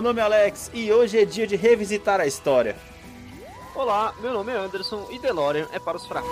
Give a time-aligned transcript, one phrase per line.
[0.00, 2.74] meu nome é Alex e hoje é dia de revisitar a história.
[3.74, 6.30] Olá, meu nome é Anderson e DeLorean é para os fracos.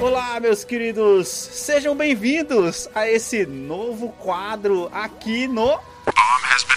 [0.00, 5.78] Olá, meus queridos, sejam bem-vindos a esse novo quadro aqui no
[6.30, 6.69] Bomb has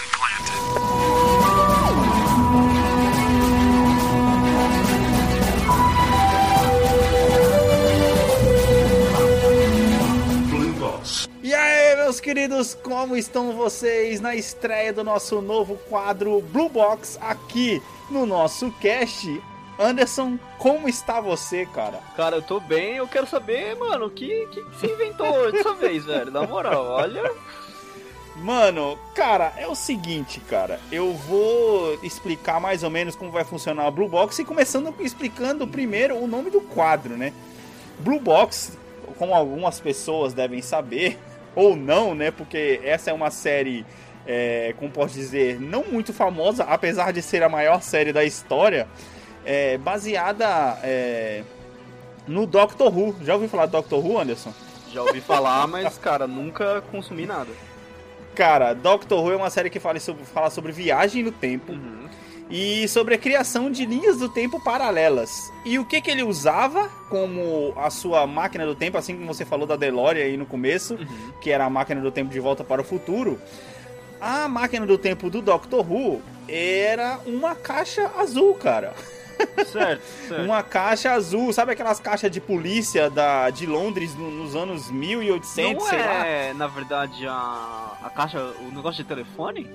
[12.03, 18.26] meus queridos, como estão vocês na estreia do nosso novo quadro Blue Box aqui no
[18.26, 19.41] nosso cast?
[19.79, 22.02] Anderson, como está você, cara?
[22.17, 26.03] Cara, eu tô bem, eu quero saber, mano, o que, que você inventou dessa vez,
[26.03, 26.29] velho?
[26.29, 27.31] Na moral, olha.
[28.35, 30.81] Mano, cara, é o seguinte, cara.
[30.91, 35.65] Eu vou explicar mais ou menos como vai funcionar o Blue Box e começando explicando
[35.65, 37.31] primeiro o nome do quadro, né?
[37.99, 38.77] Blue Box,
[39.18, 41.18] como algumas pessoas devem saber,
[41.55, 42.32] ou não, né?
[42.32, 43.85] Porque essa é uma série,
[44.26, 48.87] é, como posso dizer, não muito famosa, apesar de ser a maior série da história,
[49.46, 51.43] é, baseada é,
[52.27, 53.15] no Doctor Who.
[53.24, 54.54] Já ouviu falar do Doctor Who, Anderson?
[54.91, 57.49] Já ouvi falar, mas, cara, nunca consumi nada.
[58.35, 62.02] Cara, Doctor Who é uma série que fala sobre, fala sobre viagem no tempo Uhum.
[62.49, 65.52] E sobre a criação de linhas do tempo paralelas.
[65.66, 69.46] E o que, que ele usava como a sua máquina do tempo, assim como você
[69.46, 71.34] falou da DeLorean aí no começo, Uhum.
[71.41, 73.40] que era a máquina do tempo de volta para o futuro.
[74.22, 78.94] A máquina do tempo do Doctor Who era uma caixa azul, cara.
[79.66, 80.41] Certo, certo.
[80.46, 85.74] Uma caixa azul, sabe aquelas caixas de polícia da, de Londres no- nos anos 1800,
[85.84, 86.25] Não sei lá?
[86.25, 89.69] é, na verdade, a, a caixa, o negócio de telefone?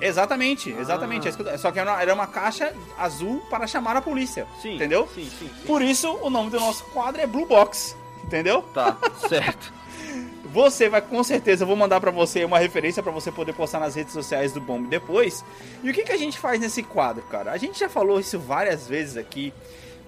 [0.00, 0.80] Exatamente, Ah.
[0.80, 1.28] exatamente.
[1.28, 4.46] É que eu- Só que era uma- caixa azul para chamar a polícia.
[4.62, 4.74] Sim.
[4.76, 5.08] Entendeu?
[5.14, 5.66] Sim, sim, sim.
[5.66, 7.96] Por isso o nome do nosso quadro é Blue Box.
[8.24, 8.62] Entendeu?
[8.74, 8.96] Tá,
[9.28, 9.72] certo.
[10.52, 13.80] Você vai com certeza, eu vou mandar pra você uma referência pra você poder postar
[13.80, 15.44] nas redes sociais do Bomb depois.
[15.82, 17.52] E o que, que a gente faz nesse quadro, cara?
[17.52, 19.52] A gente já falou isso várias vezes aqui.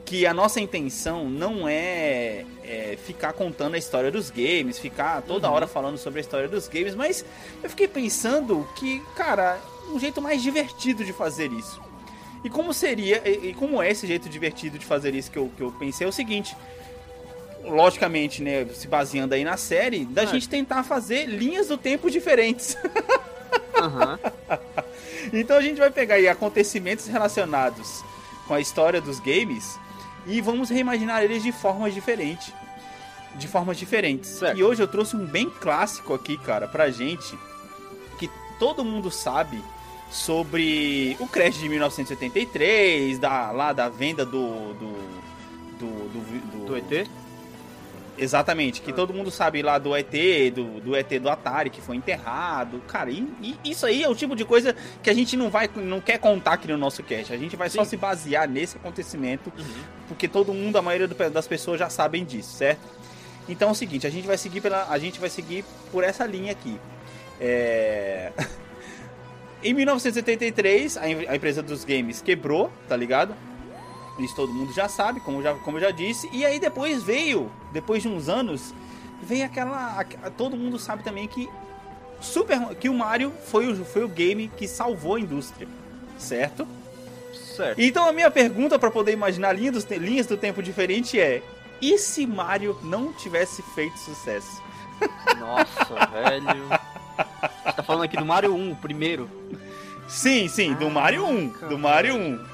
[0.07, 5.47] Que a nossa intenção não é, é ficar contando a história dos games, ficar toda
[5.47, 5.55] Uhum.
[5.55, 7.23] hora falando sobre a história dos games, mas
[7.63, 9.59] eu fiquei pensando que, cara,
[9.91, 11.81] um jeito mais divertido de fazer isso.
[12.43, 15.63] E como seria, e, como é esse jeito divertido de fazer isso que eu, que
[15.63, 16.57] eu pensei é o seguinte.
[17.65, 20.27] Logicamente, né, se baseando aí na série, da É.
[20.27, 22.77] gente tentar fazer linhas do tempo diferentes.
[23.77, 24.19] Aham.
[25.33, 28.03] então a gente vai pegar aí acontecimentos relacionados
[28.47, 29.79] com a história dos games
[30.27, 32.53] e vamos reimaginar eles de formas diferentes.
[33.37, 34.31] De formas diferentes.
[34.31, 34.59] Certo.
[34.59, 37.39] E hoje eu trouxe um bem clássico aqui, cara, pra gente,
[38.19, 38.29] que
[38.59, 39.63] todo mundo sabe
[40.11, 44.75] sobre o crash de 1983, da, lá da venda do.
[44.75, 44.93] do.
[45.79, 46.09] do.
[46.09, 47.09] do, Do ET?
[48.19, 48.95] Exatamente, que Ah.
[48.95, 50.13] todo mundo sabe lá do ET,
[50.55, 52.83] do, do ET do Atari que foi enterrado.
[52.87, 55.71] Cara, e, e isso aí é o tipo de coisa que a gente não vai
[55.75, 57.33] não quer contar aqui no nosso cast.
[57.33, 57.91] A gente vai só Sim.
[57.91, 59.65] se basear nesse acontecimento, Uhum.
[60.07, 62.83] porque todo mundo, a maioria do- das pessoas já sabem disso, certo?
[63.49, 66.27] Então é o seguinte, a gente vai seguir pela a gente vai seguir por essa
[66.27, 66.79] linha aqui.
[67.41, 68.33] É...
[69.63, 73.35] em 1973, a, em- a empresa dos games quebrou, tá ligado?
[74.19, 76.29] Isso todo mundo já sabe, como, já, como eu já disse.
[76.33, 78.75] E aí depois veio, depois de uns anos,
[79.23, 80.05] veio aquela.
[80.37, 81.49] Todo mundo sabe também que
[82.21, 85.67] Super, que o Mario foi o, foi o game que salvou a indústria,
[86.19, 86.69] certo?
[87.57, 87.79] Certo.
[87.81, 91.43] Então a minha pergunta para poder imaginar linhas, dos te- linhas do tempo diferente é:
[91.81, 94.63] e se Mario não tivesse feito sucesso?
[95.39, 96.69] Nossa, velho.
[97.65, 99.31] Você tá falando aqui do Mario 1, o primeiro.
[100.09, 102.45] Sim, sim, do Mario 1, Caraca, do Mario 1.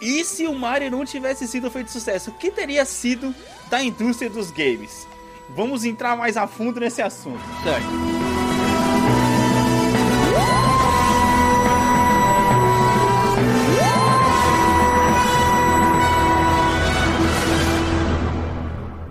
[0.00, 3.34] E se o Mario não tivesse sido feito sucesso, o que teria sido
[3.70, 5.06] da indústria dos games?
[5.50, 7.40] Vamos entrar mais a fundo nesse assunto.
[7.62, 7.86] Certo.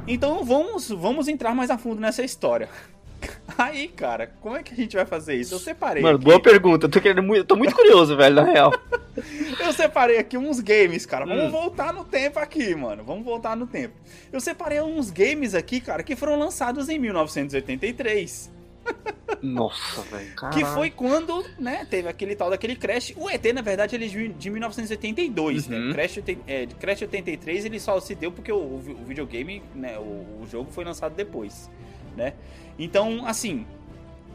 [0.08, 2.70] Então vamos, vamos entrar mais a fundo nessa história.
[3.58, 5.54] Aí, cara, como é que a gente vai fazer isso?
[5.54, 6.02] Eu separei.
[6.02, 6.86] Mano, aqui, boa pergunta.
[6.88, 8.74] Eu tô, querendo muito, eu tô muito curioso, velho, na real.
[9.62, 11.26] Eu separei aqui uns games, cara.
[11.26, 11.50] Vamos Hum.
[11.52, 13.02] voltar no tempo aqui, mano.
[13.04, 13.94] Vamos voltar no tempo.
[14.32, 18.52] Eu separei uns games aqui, cara, que foram lançados em 1983.
[19.42, 20.34] Nossa, velho.
[20.52, 23.14] Que foi quando, né, teve aquele tal daquele Crash.
[23.16, 25.88] O ET, na verdade, ele é de de 1982, Uhum.
[25.88, 25.94] né?
[25.94, 30.48] Crash, é, Crash 83 ele só se deu porque o, o videogame, né, o, o
[30.52, 31.70] jogo foi lançado depois,
[32.16, 32.34] né?
[32.78, 33.66] Então, assim,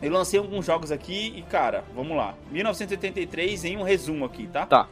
[0.02, 2.34] eu lancei alguns jogos aqui e, cara, vamos lá.
[2.50, 4.66] 1983 em um resumo aqui, tá?
[4.66, 4.88] Tá.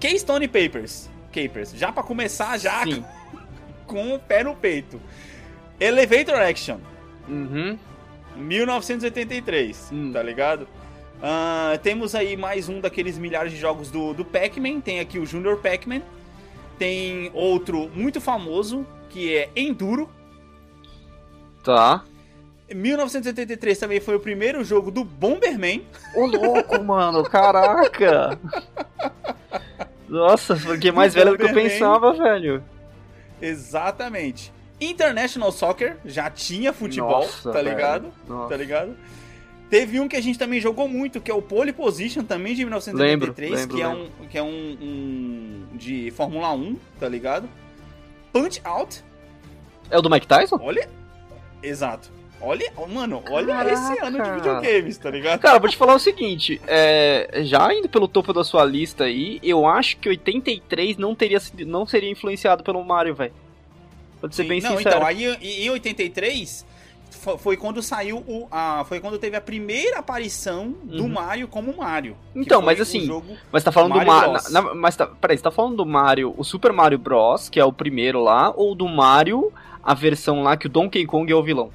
[0.00, 1.08] Keystone Papers.
[1.32, 1.72] Capers.
[1.74, 3.04] Já pra começar, já Sim.
[3.86, 5.00] com o pé no peito.
[5.80, 6.78] Elevator Action,
[7.28, 7.78] Uhum.
[8.36, 10.12] 1983, Hum.
[10.12, 10.68] tá ligado?
[11.22, 14.80] Ah, temos aí mais um daqueles milhares de jogos do, do Pac-Man.
[14.80, 16.02] Tem aqui o Junior Pac-Man.
[16.78, 20.10] Tem outro muito famoso, que é Enduro.
[21.64, 22.04] Tá.
[22.72, 25.84] 1983 também foi o primeiro jogo do Bomberman.
[26.14, 28.38] Ô louco, mano, caraca!
[30.08, 32.62] Nossa, porque é mais velho do que eu pensava, velho.
[33.40, 34.52] Exatamente.
[34.80, 38.12] International Soccer, já tinha futebol, Nossa, tá ligado?
[38.48, 38.96] Tá ligado?
[39.70, 42.64] Teve um que a gente também jogou muito, que é o Pole Position, também de
[42.64, 44.12] 1983, Lembro, lembro, que é, lembro.
[44.22, 44.78] um, que é um,
[45.72, 47.48] um de Fórmula 1, tá ligado?
[48.32, 49.02] Punch Out,
[49.90, 50.58] É o do Mike Tyson?
[50.60, 50.88] olha.
[51.68, 52.10] Exato.
[52.40, 53.72] Olha, mano, olha Caraca.
[53.72, 55.40] esse ano de videogames, tá ligado?
[55.40, 59.40] Cara, vou te falar o seguinte, é, já indo pelo topo da sua lista aí,
[59.42, 63.32] eu acho que 83 não teria sido- não seria influenciado pelo Mario, velho.
[64.28, 64.96] Te ser Sim, bem não, sincero.
[64.96, 66.66] então, aí em em 83
[67.10, 68.46] fo- foi quando saiu o.
[68.50, 71.08] A, foi quando teve a primeira aparição do Uhum.
[71.10, 72.16] Mario como Mario.
[72.34, 73.08] Então, mas assim,
[73.52, 74.74] Mas tá falando Mario do Mario.
[74.76, 77.72] Mas tá, peraí, você tá falando do Mario, o Super Mario Bros, que é o
[77.72, 79.52] primeiro lá, ou do Mario,
[79.84, 81.70] a versão lá que o Donkey Kong é o vilão?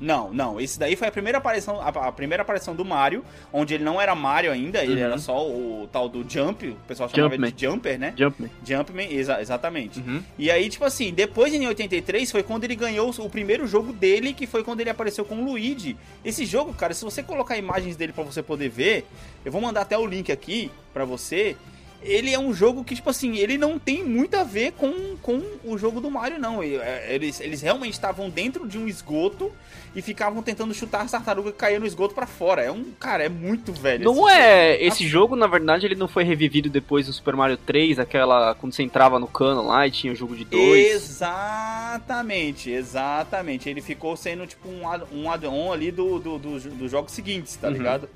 [0.00, 0.60] Não, não.
[0.60, 4.00] Esse daí foi a primeira aparição, a, a primeira aparição do Mario, onde ele não
[4.00, 5.06] era Mario ainda, ele Uhum.
[5.06, 7.52] era só o, tal do Jump, o pessoal chamava Jumpman.
[7.52, 8.12] de Jumper, né?
[8.16, 8.50] Jumpman.
[8.66, 10.00] Jumpman, exa- exatamente.
[10.00, 10.20] Uhum.
[10.36, 14.34] E aí, tipo assim, depois em 83 foi quando ele ganhou o primeiro jogo dele,
[14.34, 15.96] que foi quando ele apareceu com o Luigi.
[16.24, 19.06] Esse jogo, cara, se você colocar imagens dele pra você poder ver,
[19.44, 21.56] eu vou mandar até o link aqui pra você.
[22.04, 25.42] Ele é um jogo que, tipo assim, ele não tem muito a ver com, com
[25.64, 26.62] o jogo do Mario, não.
[26.62, 29.50] É, Eles, eles realmente estavam dentro de um esgoto
[29.96, 32.62] e ficavam tentando chutar as tartarugas que caíam no esgoto pra fora.
[32.62, 34.04] É um, cara, é muito velho.
[34.04, 34.72] Não é.
[34.74, 34.84] jogo.
[34.84, 38.54] Esse jogo, na verdade, ele não foi revivido depois do Super Mario 3, aquela.
[38.56, 40.92] Quando você entrava no cano lá e tinha o jogo de dois.
[40.94, 43.68] Exatamente, exatamente.
[43.68, 47.68] Ele ficou sendo tipo um, um add-on ali do, do, do- dos jogos seguintes, tá
[47.68, 47.72] Uhum.
[47.74, 48.08] ligado?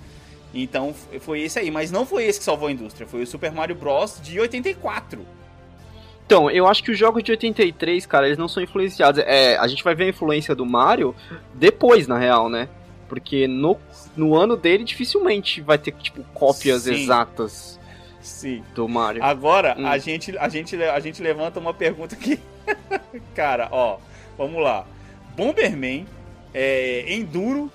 [0.54, 3.52] Então foi esse aí, mas não foi esse que salvou a indústria, foi o Super
[3.52, 4.20] Mario Bros.
[4.22, 5.20] de 84.
[6.24, 9.22] Então, eu acho que os jogos de 83, cara, eles não são influenciados.
[9.26, 11.14] É, a gente vai ver a influência do Mario
[11.54, 12.68] depois, na real, né?
[13.08, 13.78] Porque no,
[14.14, 16.92] no ano dele dificilmente vai ter, tipo, cópias Sim.
[16.92, 17.80] exatas
[18.20, 18.62] Sim.
[18.74, 19.24] do Mario.
[19.24, 19.86] Agora, Hum.
[19.86, 22.38] a, gente, a, gente, a gente levanta uma pergunta aqui.
[23.34, 23.96] Cara, ó,
[24.36, 24.84] vamos lá.
[25.34, 26.06] Bomberman,
[26.52, 27.72] é, Enduro,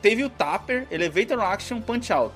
[0.00, 2.34] teve o Tapper, Elevator Action, Punch Out.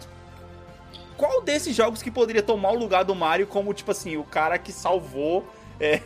[1.16, 4.58] Qual desses jogos que poderia tomar o lugar do Mario como, tipo assim, o cara
[4.58, 5.46] que salvou.
[5.78, 6.00] é,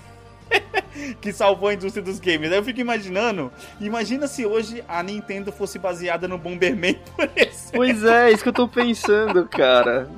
[1.21, 2.51] que salvou a indústria dos games?
[2.51, 3.53] Aí eu fico imaginando.
[3.81, 7.73] Imagina se hoje a Nintendo fosse baseada no Bomberman, por exemplo.
[7.73, 10.09] Pois é, isso que eu tô pensando, cara.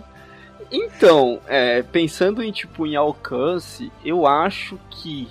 [0.70, 5.28] Então, é, pensando em, tipo, em alcance, eu acho que.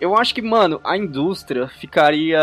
[0.00, 2.40] Eu acho que, mano, a indústria ficaria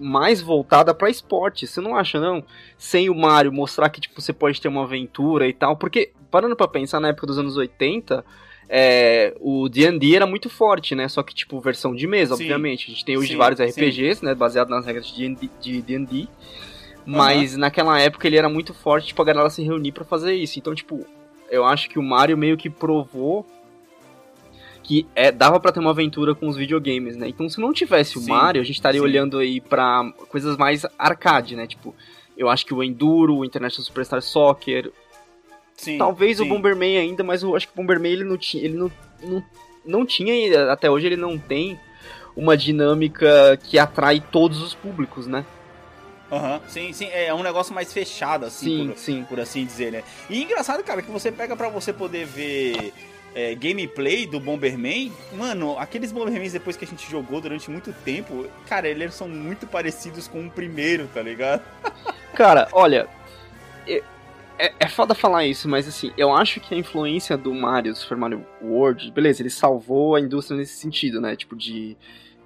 [0.00, 1.66] mais voltada pra esporte.
[1.66, 2.42] Você não acha, não?
[2.76, 5.76] Sem o Mario mostrar que, tipo, você pode ter uma aventura e tal.
[5.76, 8.24] Porque, parando pra pensar, na época dos anos 80,
[8.68, 11.08] é, o D&D era muito forte, né?
[11.08, 12.42] Só que, tipo, versão de mesa, Sim.
[12.42, 12.86] obviamente.
[12.86, 13.66] A gente tem hoje Sim, vários sim.
[13.66, 14.34] RPGs, né?
[14.34, 16.28] Baseado nas regras de D&D.
[17.06, 20.58] Mas naquela época ele era muito forte, tipo, a galera se reunir pra fazer isso.
[20.58, 21.06] Então, tipo,
[21.50, 23.46] eu acho que o Mario meio que provou
[24.88, 27.28] que é, dava pra ter uma aventura com os videogames, né?
[27.28, 29.06] Então, se não tivesse o Sim, Mario, a gente estaria sim.
[29.06, 31.66] olhando aí pra coisas mais arcade, né?
[31.66, 31.94] Tipo,
[32.38, 34.90] eu acho que o Enduro, o International Superstar Soccer,
[35.76, 36.46] Sim, talvez o.
[36.46, 38.90] Bomberman ainda, mas eu acho que o Bomberman ele não tinha, ele não,
[39.22, 39.44] não,
[39.84, 41.78] não tinha, até hoje ele não tem
[42.34, 45.44] uma dinâmica que atrai todos os públicos, né?
[46.32, 49.26] Aham, sim, sim, é um negócio mais fechado, assim, Sim, por, sim.
[49.28, 50.02] por assim dizer, né?
[50.30, 52.92] E engraçado, cara, que você pega pra você poder ver
[53.34, 58.46] é, gameplay do Bomberman, mano, aqueles Bombermans depois que a gente jogou durante muito tempo,
[58.68, 61.62] cara, eles são muito parecidos com o primeiro, tá ligado?
[62.34, 63.08] Cara, olha.
[63.86, 64.02] É,
[64.58, 68.16] é, é foda falar isso, mas assim, eu acho que a influência do Mario, Super
[68.16, 71.34] Mario World, beleza, ele salvou a indústria nesse sentido, né?
[71.36, 71.96] Tipo, de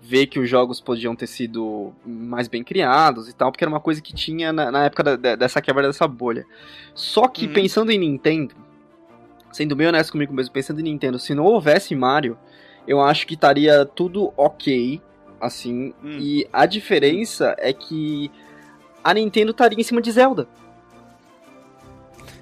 [0.00, 3.80] ver que os jogos podiam ter sido mais bem criados e tal, porque era uma
[3.80, 6.44] coisa que tinha na, na época da- dessa quebra dessa bolha.
[6.94, 7.52] Só que Uhum.
[7.52, 8.54] pensando em Nintendo,
[9.52, 12.36] sendo bem honesto comigo mesmo, pensando em Nintendo, se não houvesse Mario,
[12.88, 15.00] eu acho que estaria tudo ok,
[15.40, 16.18] assim, Hum.
[16.20, 18.30] e a diferença é que
[19.04, 20.48] a Nintendo estaria em cima de Zelda.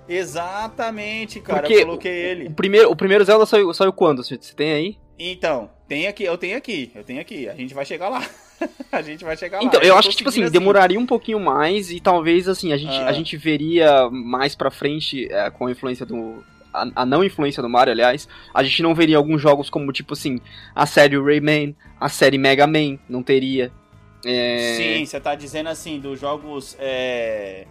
[0.08, 2.50] Exatamente, cara, Porque eu coloquei O ele.
[2.50, 4.24] primeiro, o primeiro Zelda saiu, saiu quando?
[4.24, 4.98] Você você tem aí?
[5.18, 8.22] Então, tem aqui, eu tenho aqui, eu tenho aqui, a gente vai chegar lá.
[8.90, 9.64] a gente vai chegar lá.
[9.64, 12.72] Então, eu tô acho que, tipo assim, seguindo demoraria um pouquinho mais e talvez, assim,
[12.72, 13.06] a gente, Ah.
[13.08, 16.42] a gente veria mais pra frente, é, com a influência do...
[16.72, 20.12] a, a não influência do Mario, aliás, a gente não veria alguns jogos como, tipo
[20.14, 20.40] assim,
[20.74, 23.70] a série Rayman, a série Mega Man, não teria.
[24.24, 24.74] É...
[24.76, 26.76] Sim, você tá dizendo assim, dos jogos.
[26.78, 27.66] É...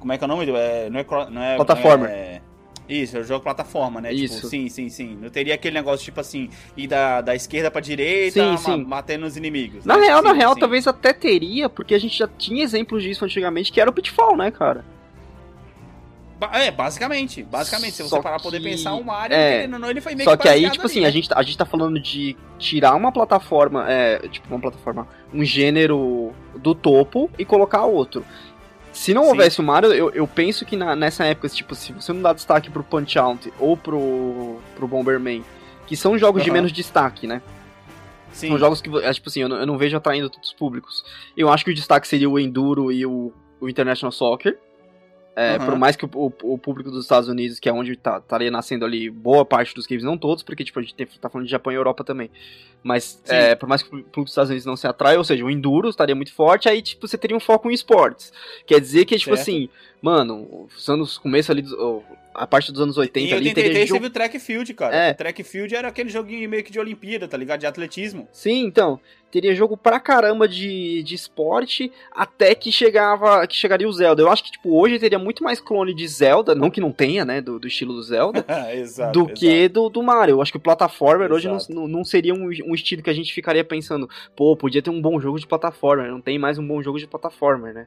[0.00, 0.46] Como é que é o nome?
[0.46, 2.08] do- É, não é, não é Plataforma.
[2.08, 2.40] é-
[2.88, 4.12] Isso, é o jogo plataforma, né?
[4.12, 4.36] Isso.
[4.36, 5.18] Tipo, sim, sim, sim.
[5.20, 8.84] Não teria aquele negócio, tipo assim, ir da, da esquerda pra direita, Sim, sim.
[8.84, 9.84] batendo nos inimigos.
[9.84, 10.06] Na né?
[10.06, 10.60] real, na Sim, real, sim.
[10.60, 14.36] talvez até teria, porque a gente já tinha exemplos disso antigamente, que era o Pitfall,
[14.36, 14.84] né, cara?
[16.52, 17.42] É, basicamente.
[17.42, 19.50] Basicamente, se você Só parar pra poder pensar, o Mario, é.
[19.52, 21.06] querendo ou não, ele foi meio Só que que aí, tipo ali, assim, né?
[21.06, 25.42] a gente, a gente tá falando de tirar uma plataforma, é, tipo, uma plataforma, um
[25.44, 28.24] gênero do topo e colocar outro.
[28.92, 29.28] Se não Sim.
[29.30, 32.32] houvesse o Mario, eu, eu penso que na- nessa época, tipo, se você não dá
[32.32, 35.42] destaque pro Punch Out ou pro, pro Bomberman,
[35.86, 36.54] que são jogos de Aham.
[36.56, 37.40] menos destaque, né?
[38.32, 38.48] Sim.
[38.48, 41.02] São jogos que, é, tipo assim, eu não, eu não vejo atraindo todos os públicos.
[41.36, 44.58] Eu acho que o destaque seria o Enduro e o, o International Soccer.
[45.38, 45.66] É, Aham.
[45.66, 48.50] Por mais que o, o- o público dos Estados Unidos, que é onde tá, estaria
[48.50, 51.44] nascendo ali boa parte dos games, não todos, porque tipo, a gente tem- tá falando
[51.44, 52.30] de Japão e Europa também.
[52.86, 55.44] Mas é, por mais que o público dos Estados Unidos não se atrai, ou seja,
[55.44, 58.32] o Enduro estaria muito forte, aí tipo, você teria um foco em esportes.
[58.64, 59.42] Quer dizer que, tipo Certo.
[59.42, 59.68] assim,
[60.00, 62.00] mano, os anos, começo ali, oh,
[62.32, 64.94] a parte dos anos 80 Em ali, 83 teria jogo teve o Track Field, cara.
[64.94, 65.10] É.
[65.10, 67.60] O Track Field era aquele joguinho meio que de Olimpíada, tá ligado?
[67.60, 68.28] De atletismo.
[68.30, 69.00] Sim, então,
[69.30, 74.22] teria jogo pra caramba de, de esporte até que chegava que chegaria o Zelda.
[74.22, 77.24] Eu acho que tipo hoje teria muito mais clone de Zelda, não que não tenha,
[77.24, 79.12] né, do, do estilo do Zelda, exato.
[79.12, 79.34] do exato.
[79.40, 80.34] que do, do Mario.
[80.36, 81.74] Eu acho que o plataformer hoje não, Exato.
[81.74, 85.00] não, não seria um, um estilo que a gente ficaria pensando, pô, podia ter um
[85.00, 87.86] bom jogo de plataformer, não tem mais um bom jogo de plataformer, né?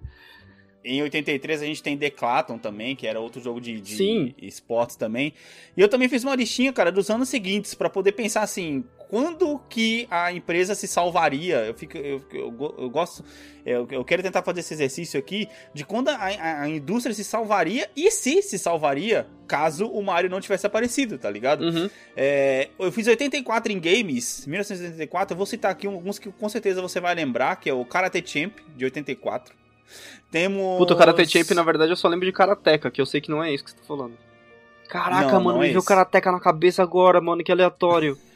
[0.84, 4.34] Em 83 a gente tem Declaton também, que era outro jogo de, de Sim.
[4.42, 5.34] esportes também.
[5.76, 9.60] E eu também fiz uma listinha, cara, dos anos seguintes, pra poder pensar assim, quando
[9.68, 11.66] que a empresa se salvaria?
[11.66, 13.26] Eu, fico, eu, eu, eu gosto,
[13.66, 16.16] eu, eu quero tentar fazer esse exercício aqui, de quando a,
[16.62, 21.28] a- indústria se salvaria e se se salvaria caso o Mario não tivesse aparecido, tá
[21.30, 21.62] ligado?
[21.62, 21.90] Uhum.
[22.16, 25.34] É, eu fiz 84 em games, 1984.
[25.34, 28.24] Eu vou citar aqui alguns que com certeza você vai lembrar, que é o Karate
[28.24, 29.56] Champ, de 84.
[30.30, 30.78] Temos.
[30.78, 33.32] Puta, o Karate Champ, na verdade, eu só lembro de Karateka, que eu sei que
[33.32, 34.14] não é isso que você tá falando.
[34.88, 35.84] Caraca, Não, mano, não me é veio.
[35.84, 38.16] Karateka na cabeça agora, mano, que aleatório.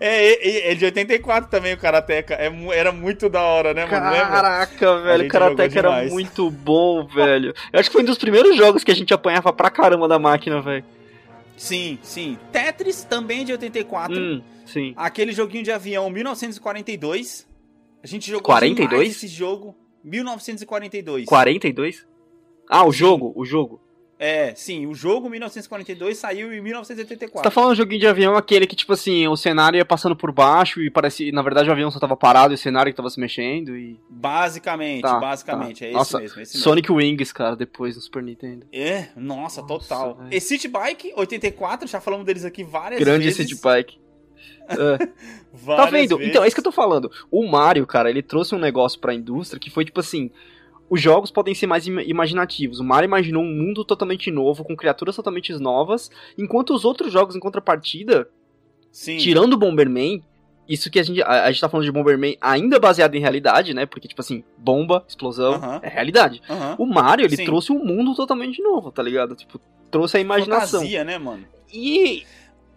[0.00, 2.34] É, é, é de 84 também o Karateka.
[2.34, 4.10] É, era muito da hora, né, mano?
[4.10, 4.26] Lembra?
[4.26, 7.54] Caraca, velho, gente Karateka era muito bom, velho.
[7.72, 10.18] Eu acho que foi um dos primeiros jogos que a gente apanhava pra caramba da
[10.18, 10.84] máquina, velho.
[11.56, 12.36] Sim, sim.
[12.52, 14.14] Tetris também de 84.
[14.14, 14.92] Hum, sim.
[14.96, 17.46] Aquele joguinho de avião 1942.
[18.02, 18.90] A gente jogou 42?
[18.90, 19.74] demais esse jogo.
[20.04, 21.26] 1942.
[21.26, 22.06] 42?
[22.68, 22.98] Ah, o Sim.
[22.98, 23.80] jogo, o jogo.
[24.18, 27.42] É, sim, o jogo 1942 saiu em Você 1984.
[27.42, 30.32] tá falando de joguinho de avião, aquele que, tipo assim, o cenário ia passando por
[30.32, 31.30] baixo e parecia.
[31.32, 34.00] Na verdade, o avião só tava parado e o cenário que tava se mexendo e.
[34.08, 35.86] Basicamente, Tá, basicamente, tá.
[35.86, 36.64] é Nossa, esse mesmo, esse mesmo.
[36.64, 38.66] Sonic Wings, cara, depois no Super Nintendo.
[38.72, 40.14] É, nossa, Nossa, total.
[40.14, 40.28] velho.
[40.34, 43.46] E City Bike 84, já falamos deles aqui várias Grande vezes.
[43.48, 43.98] City Bike.
[44.68, 44.98] É.
[45.76, 46.16] Tá vendo?
[46.18, 46.30] vezes.
[46.30, 47.08] Então, é isso que eu tô falando.
[47.30, 50.30] O Mario, cara, ele trouxe um negócio pra indústria que foi tipo assim.
[50.88, 52.78] Os jogos podem ser mais im- imaginativos.
[52.80, 57.34] O Mario imaginou um mundo totalmente novo, com criaturas totalmente novas, enquanto os outros jogos
[57.34, 58.28] em contrapartida,
[58.92, 59.16] Sim.
[59.16, 60.22] tirando o Bomberman,
[60.68, 63.74] isso que a gente, a, a gente tá falando de Bomberman ainda baseado em realidade,
[63.74, 63.84] né?
[63.86, 65.80] Porque, tipo assim, bomba, explosão, Aham.
[65.82, 66.40] é realidade.
[66.48, 66.76] Aham.
[66.78, 67.44] O Mario, ele Sim.
[67.44, 69.34] trouxe um mundo totalmente novo, tá ligado?
[69.34, 70.80] Tipo, trouxe a imaginação.
[70.80, 71.44] Fantasia, né, mano?
[71.72, 72.24] E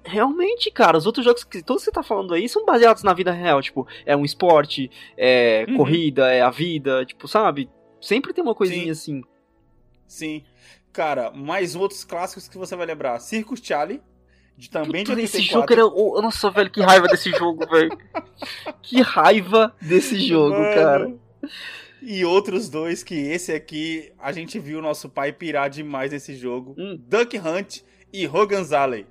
[0.04, 3.14] realmente, cara, os outros jogos que todos que você tá falando aí são baseados na
[3.14, 3.62] vida real.
[3.62, 5.78] Tipo, é um esporte, é Uhum.
[5.78, 7.70] corrida, é a vida, tipo, sabe?
[8.02, 9.24] Sempre tem uma coisinha assim.
[10.08, 10.44] Sim.
[10.92, 13.20] Cara, mais outros clássicos que você vai lembrar.
[13.20, 14.02] Circus Charlie,
[14.58, 15.24] de, também de Puta, 84.
[15.24, 15.86] esse jogo era.
[15.86, 17.98] oh, nossa, velho, que raiva desse jogo, velho.
[18.82, 20.74] Que raiva desse jogo, Mano.
[20.74, 21.14] cara.
[22.02, 26.74] E outros dois que esse aqui a gente viu nosso pai pirar demais nesse jogo.
[26.78, 27.00] Hum.
[27.08, 29.06] Duck Hunt e Hogan's Alley.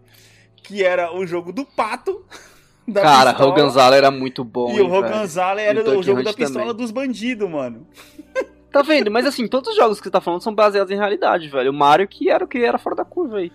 [0.57, 2.25] Que era o jogo do pato.
[2.91, 4.71] Da Cara, pistola, Hogan's Alley era muito bom.
[4.71, 4.95] E o hein, velho.
[4.95, 6.77] Hogan's Alley era o jogo Hunt da pistola também.
[6.77, 7.87] dos bandidos, mano.
[8.79, 9.11] Tá vendo?
[9.11, 11.71] Mas assim, todos os jogos que você tá falando são baseados em realidade, velho.
[11.71, 13.53] O Mario que era o que era fora da curva aí.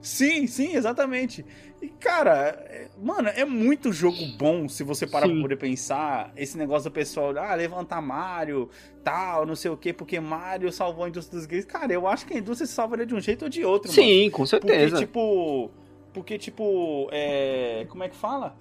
[0.00, 1.44] Sim, sim, exatamente.
[1.80, 5.34] E, cara, é- mano, é muito jogo bom se você parar Sim.
[5.34, 6.32] pra poder pensar.
[6.36, 8.68] Esse negócio do pessoal, ah, levantar Mario,
[9.04, 11.64] tal, não sei o quê, porque Mario salvou a indústria dos games.
[11.64, 14.02] Cara, eu acho que a indústria se salvaria de um jeito ou de outro, mano.
[14.02, 14.96] Sim, com Porque, certeza.
[14.98, 15.70] tipo.
[16.12, 17.08] Porque, tipo.
[17.12, 17.86] É.
[17.88, 18.56] Como é que fala?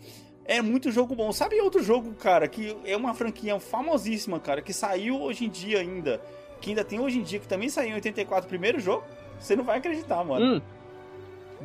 [0.45, 1.31] É muito jogo bom.
[1.31, 5.79] Sabe outro jogo, cara, que é uma franquia famosíssima, cara, que saiu hoje em dia
[5.79, 6.21] ainda.
[6.59, 9.03] Que ainda tem hoje em dia, que também saiu em 84 o primeiro jogo?
[9.39, 10.57] Você não vai acreditar, mano.
[10.57, 10.61] Hum.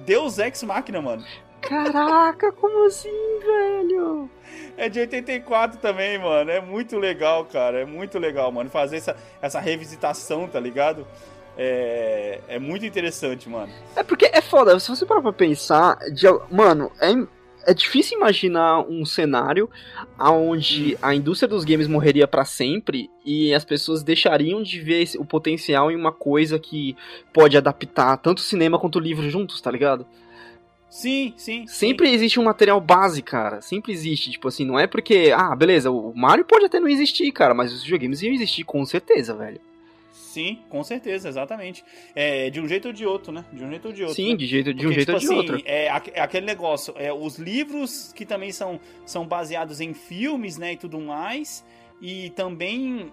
[0.05, 1.25] Deus Ex Machina, mano.
[1.61, 3.11] Caraca, como assim,
[3.45, 4.31] velho?
[4.77, 6.51] É de 84 também, mano.
[6.51, 7.81] É muito legal, cara.
[7.81, 8.71] É muito legal, mano.
[8.71, 11.07] Fazer essa, essa revisitação, tá ligado?
[11.59, 13.73] É, é muito interessante, mano.
[13.97, 17.13] É porque é foda, se você parar pra pensar, de, mano, é,
[17.67, 19.69] é difícil imaginar um cenário
[20.19, 25.25] onde a indústria dos games morreria pra sempre e as pessoas deixariam de ver o
[25.25, 26.97] potencial em uma coisa que
[27.33, 30.07] pode adaptar tanto o cinema quanto o livro juntos, tá ligado?
[30.89, 31.67] Sim, sim.
[31.67, 31.67] sim.
[31.67, 33.61] Sempre existe um material base, cara.
[33.61, 34.31] Sempre existe.
[34.31, 35.33] Tipo assim, não é porque.
[35.37, 38.85] Ah, beleza, o Mario pode até não existir, cara, mas os videogames iam existir com
[38.87, 39.61] certeza, velho.
[40.37, 41.83] Sim, com certeza, exatamente.
[42.15, 43.43] É, de um jeito ou de outro, né?
[43.51, 44.17] De um jeito ou de outro.
[44.17, 44.37] Sim, né?
[44.37, 45.63] de, jeito, de um Porque, jeito ou tipo de assim, outro.
[45.65, 50.75] É, é aquele negócio, é, os livros que também são, são baseados em filmes, né,
[50.75, 51.65] e tudo mais,
[52.03, 53.11] e também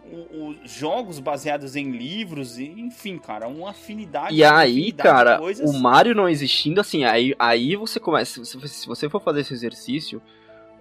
[0.61, 4.35] os jogos baseados em livros, enfim, cara, uma afinidade.
[4.35, 8.43] E aí, infinidade de cara, o Mario não existindo, assim, aí, aí você começa.
[8.43, 10.21] Se você, se você for fazer esse exercício,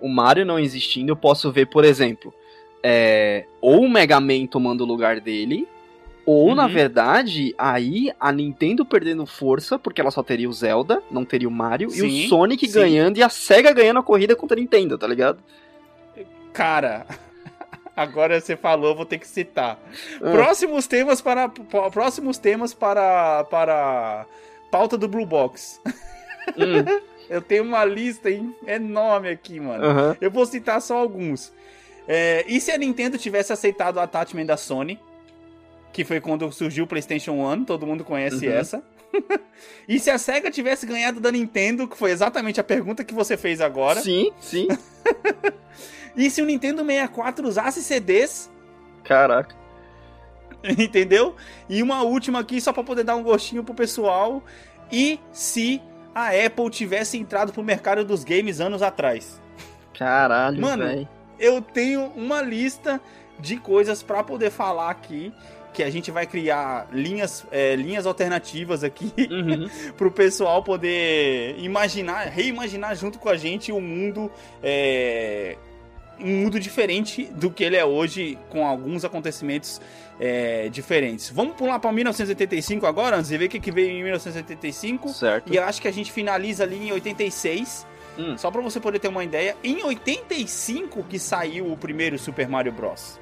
[0.01, 2.35] o Mario não existindo, eu posso ver, por exemplo,
[2.83, 5.69] é, ou o Mega Man tomando o lugar dele,
[6.25, 6.73] ou, na Uhum.
[6.73, 11.53] verdade, aí a Nintendo perdendo força, porque ela só teria o Zelda, não teria o
[11.53, 12.73] Mario, e Sim, o Sonic sim.
[12.73, 15.39] ganhando e a SEGA ganhando a corrida contra a Nintendo, tá ligado?
[16.53, 17.07] Cara,
[17.97, 19.79] agora você falou, vou ter que citar.
[20.23, 20.31] Ah.
[20.31, 21.49] Próximos temas para
[21.93, 24.27] próximos temas para para
[24.71, 25.81] pauta do Blue Box.
[26.57, 27.01] Hum,
[27.31, 28.29] Eu tenho uma lista
[28.67, 29.83] enorme aqui, mano.
[29.85, 30.17] aham.
[30.21, 31.51] Eu vou citar só alguns.
[32.07, 34.99] É, e se a Nintendo tivesse aceitado o attachment da Sony?
[35.93, 38.53] Que foi quando surgiu o PlayStation 1, todo mundo conhece Uhum.
[38.55, 38.83] essa.
[39.87, 43.37] e se a SEGA tivesse ganhado da Nintendo, que foi exatamente a pergunta que você
[43.37, 44.01] fez agora.
[44.01, 44.69] Sim, sim.
[46.15, 48.51] E se o Nintendo 64 usasse CDs,
[49.03, 49.57] Caraca.
[50.79, 51.35] entendeu?
[51.71, 54.43] E uma última aqui, só pra poder dar um gostinho pro pessoal.
[54.93, 55.81] E se
[56.15, 59.41] a Apple tivesse entrado pro mercado dos games anos atrás?
[59.99, 61.09] Caralho, Mano, velho.
[61.39, 63.01] eu tenho uma lista
[63.41, 65.33] de coisas pra poder falar aqui.
[65.73, 69.69] Que a gente vai criar linhas, é, linhas alternativas aqui Uhum.
[69.97, 74.31] pro pessoal poder imaginar, reimaginar junto com a gente um mundo.
[74.63, 75.57] é,
[76.21, 79.81] um mundo diferente do que ele é hoje, com alguns acontecimentos
[80.21, 81.31] é, diferentes.
[81.31, 85.09] Vamos pular pra 1985 agora, antes de ver o que, que veio em 1985.
[85.09, 85.53] Certo.
[85.53, 87.87] E eu acho que a gente finaliza ali em 86.
[88.19, 88.37] Hum.
[88.37, 92.71] Só pra você poder ter uma ideia, em 85 que saiu o primeiro Super Mario
[92.71, 93.19] Bros.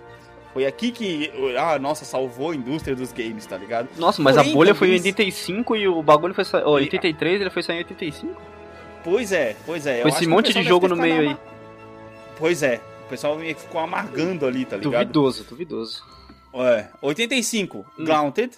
[0.52, 3.88] Foi aqui que, ah, nossa, salvou a indústria dos games, tá ligado?
[3.96, 6.64] Nossa, mas Porém, a bolha foi em também- 85 e o bagulho foi sair.
[6.64, 8.40] Oh, 83, ele foi sair em 85?
[9.04, 10.00] Pois é, pois é.
[10.02, 11.36] acho esse monte de jogo no meio aí.
[12.36, 15.04] Pois é, o pessoal ficou amargando ali, tá ligado?
[15.06, 16.02] Duvidoso, duvidoso.
[16.52, 18.04] É, 85, Hum.
[18.04, 18.52] Grounded.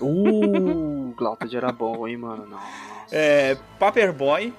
[0.00, 2.46] Uh, Glauted era bom, hein, mano.
[2.46, 2.64] Nossa.
[3.10, 4.52] É, Paperboy.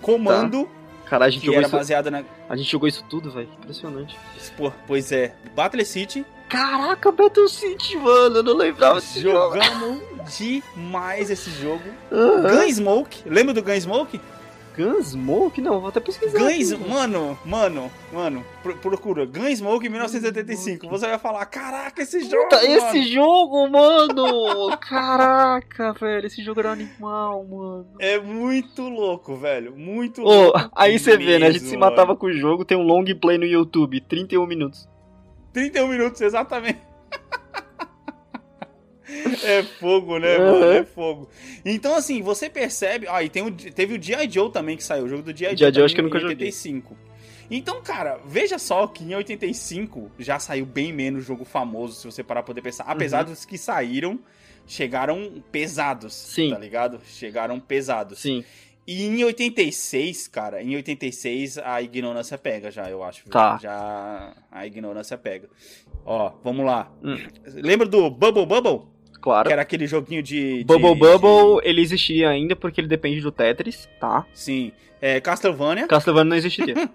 [0.00, 0.68] Comando,
[1.12, 2.24] Caralho, a gente, jogou era isso, na.
[2.48, 3.46] a gente jogou isso tudo, velho.
[3.58, 4.16] Impressionante.
[4.56, 6.24] Pô, Pois é, Battle City.
[6.48, 8.38] Caraca, Battle City, mano.
[8.38, 9.54] Eu não lembrava desse jogo.
[9.62, 10.00] Jogamos
[10.38, 11.82] demais esse jogo.
[12.10, 12.64] Aham.
[12.64, 13.28] Gunsmoke.
[13.28, 14.18] Lembra do Gunsmoke?
[14.76, 15.60] Gunsmoke?
[15.60, 16.38] Não, vou até pesquisar.
[16.38, 16.88] Guns, aqui.
[16.88, 20.88] mano, mano, mano, pro- procura Gunsmoke 1985.
[20.88, 22.64] Você vai falar, caraca, esse jogo, mano.
[22.64, 24.76] esse jogo, mano!
[24.78, 26.26] Caraca, velho.
[26.26, 27.86] Esse jogo era animal, mano.
[27.98, 30.70] É muito louco, velho, muito Ô, louco.
[30.74, 31.46] aí você vê, né?
[31.48, 32.18] A gente se matava mano.
[32.18, 34.88] com o jogo, tem um long play no YouTube, 31 minutos.
[35.52, 36.80] 31 minutos, exatamente.
[39.44, 40.60] É fogo, né, Uhum.
[40.60, 40.72] mano?
[40.72, 41.28] É fogo.
[41.64, 43.06] Então, assim, você percebe.
[43.08, 44.30] Ah, e tem o, teve o G.I.
[44.30, 45.56] Joe também que saiu, o jogo do G.I.
[45.56, 45.72] Joe.
[45.74, 46.36] Joe acho que eu nunca joguei.
[46.46, 46.96] 85.
[47.50, 52.22] Então, cara, veja só que em 85 já saiu bem menos jogo famoso, se você
[52.22, 52.84] parar pra poder pensar.
[52.84, 54.18] Apesar dos que saíram,
[54.66, 56.14] chegaram pesados.
[56.14, 56.50] Sim.
[56.50, 57.00] Tá ligado?
[57.04, 58.20] Chegaram pesados.
[58.20, 58.42] Sim.
[58.86, 63.28] E em 86, cara, em 86 a ignorância pega já, eu acho.
[63.28, 63.58] Tá.
[63.62, 65.48] Já a ignorância pega.
[66.04, 66.90] Ó, vamos lá.
[67.04, 67.16] Hum.
[67.54, 68.82] Lembra do Bubble Bubble?
[69.22, 69.46] Claro.
[69.46, 70.58] Que era aquele joguinho de.
[70.58, 74.26] de- Bubble de- Bubble, ele existiria ainda porque ele depende do Tetris, tá?
[74.34, 74.72] Sim.
[75.00, 76.74] É, Castlevania, Castlevania não existiria.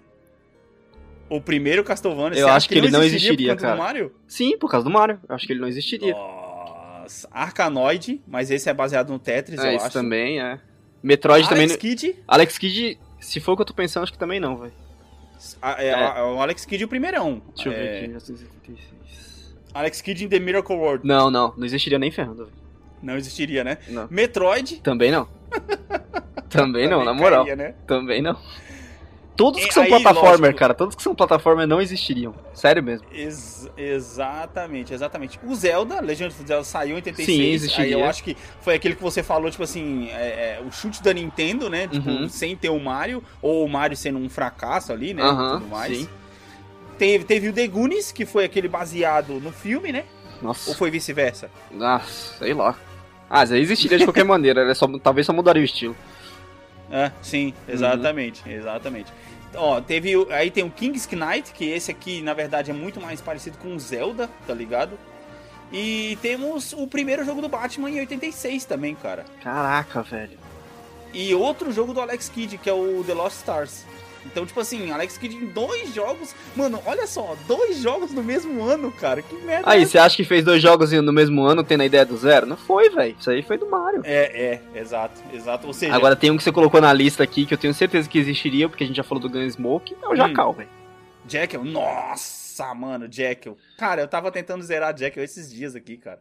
[1.28, 2.38] o primeiro Castlevania.
[2.38, 3.76] Eu acho acha que ele não existiria, por conta do cara.
[3.76, 4.14] Mario?
[4.26, 5.18] Sim, por causa do Mario.
[5.28, 6.12] Eu acho que ele não existiria.
[6.14, 7.26] Nossa.
[7.30, 9.90] Arkanoid, mas esse é baseado no Tetris, é, eu acho.
[9.90, 10.60] também, é.
[11.02, 11.66] Metroid Alex também.
[11.68, 12.16] não- Kidd.
[12.28, 14.72] Alex Kidd, se for o que eu tô pensando, acho que também não, velho.
[15.62, 15.94] a- é, É.
[15.94, 17.40] a- o Alex Kidd o primeirão.
[17.54, 18.06] Deixa eu É, ver aqui.
[18.08, 18.88] 1976.
[19.78, 21.06] Alex Kidd in The Miracle World.
[21.06, 22.48] Não, não, não existiria nem ferrando.
[23.02, 23.78] Não existiria, né?
[23.88, 24.06] Não.
[24.10, 24.80] Metroid.
[24.82, 25.28] Também não.
[26.48, 27.44] também não, na também moral.
[27.44, 27.74] cairia, né?
[27.86, 28.36] Também não.
[29.36, 30.58] Todos que É, são aí, plataformer, lógico.
[30.58, 32.34] cara, todos que são plataformer não existiriam.
[32.52, 33.06] Sério mesmo.
[33.12, 35.38] Ex- exatamente, exatamente.
[35.44, 37.36] O Zelda, Legend of Zelda saiu em 86.
[37.36, 37.98] Sim, aí existiria.
[37.98, 41.14] eu acho que foi aquele que você falou, tipo assim, é, é, o chute da
[41.14, 41.86] Nintendo, né?
[41.86, 42.28] Tipo, Uhum.
[42.28, 45.22] sem ter o Mario, ou o Mario sendo um fracasso ali, né?
[45.22, 45.96] Aham, tudo mais.
[45.98, 46.08] sim.
[46.98, 50.04] Teve, teve o The Goonies, que foi aquele baseado no filme, né?
[50.42, 50.70] Nossa.
[50.70, 51.50] Ou foi vice-versa?
[51.80, 52.00] Ah,
[52.38, 52.76] sei lá.
[53.30, 54.74] Ah, aí existiria de qualquer maneira, né?
[54.74, 55.96] só, talvez só mudaria o estilo.
[56.90, 59.12] É, sim, exatamente, exatamente.
[59.54, 60.14] Ó, teve.
[60.30, 63.74] Aí tem o King's Knight, que esse aqui, na verdade, é muito mais parecido com
[63.74, 64.98] o Zelda, tá ligado?
[65.72, 69.24] E temos o primeiro jogo do Batman em 86 também, cara.
[69.42, 70.38] Caraca, velho.
[71.12, 73.84] E outro jogo do Alex Kidd, que é o The Lost Stars.
[74.30, 76.34] Então, tipo assim, Alex Kidd em dois jogos.
[76.54, 79.22] Mano, olha só, dois jogos no mesmo ano, cara.
[79.22, 79.70] Que merda.
[79.70, 82.16] Aí, é você acha que fez dois jogos no mesmo ano tendo a ideia do
[82.16, 82.46] zero?
[82.46, 83.16] Não foi, velho.
[83.18, 84.02] Isso aí foi do Mario.
[84.04, 85.66] É, é, exato, exato.
[85.66, 88.08] Ou seja, Agora tem um que você colocou na lista aqui que eu tenho certeza
[88.08, 90.68] que existiria, porque a gente já falou do Gunsmoke, é o Jackal, velho.
[91.26, 93.56] Jekyll, nossa, mano, Jekyll.
[93.76, 96.20] Cara, eu tava tentando zerar Jekyll esses dias aqui, cara.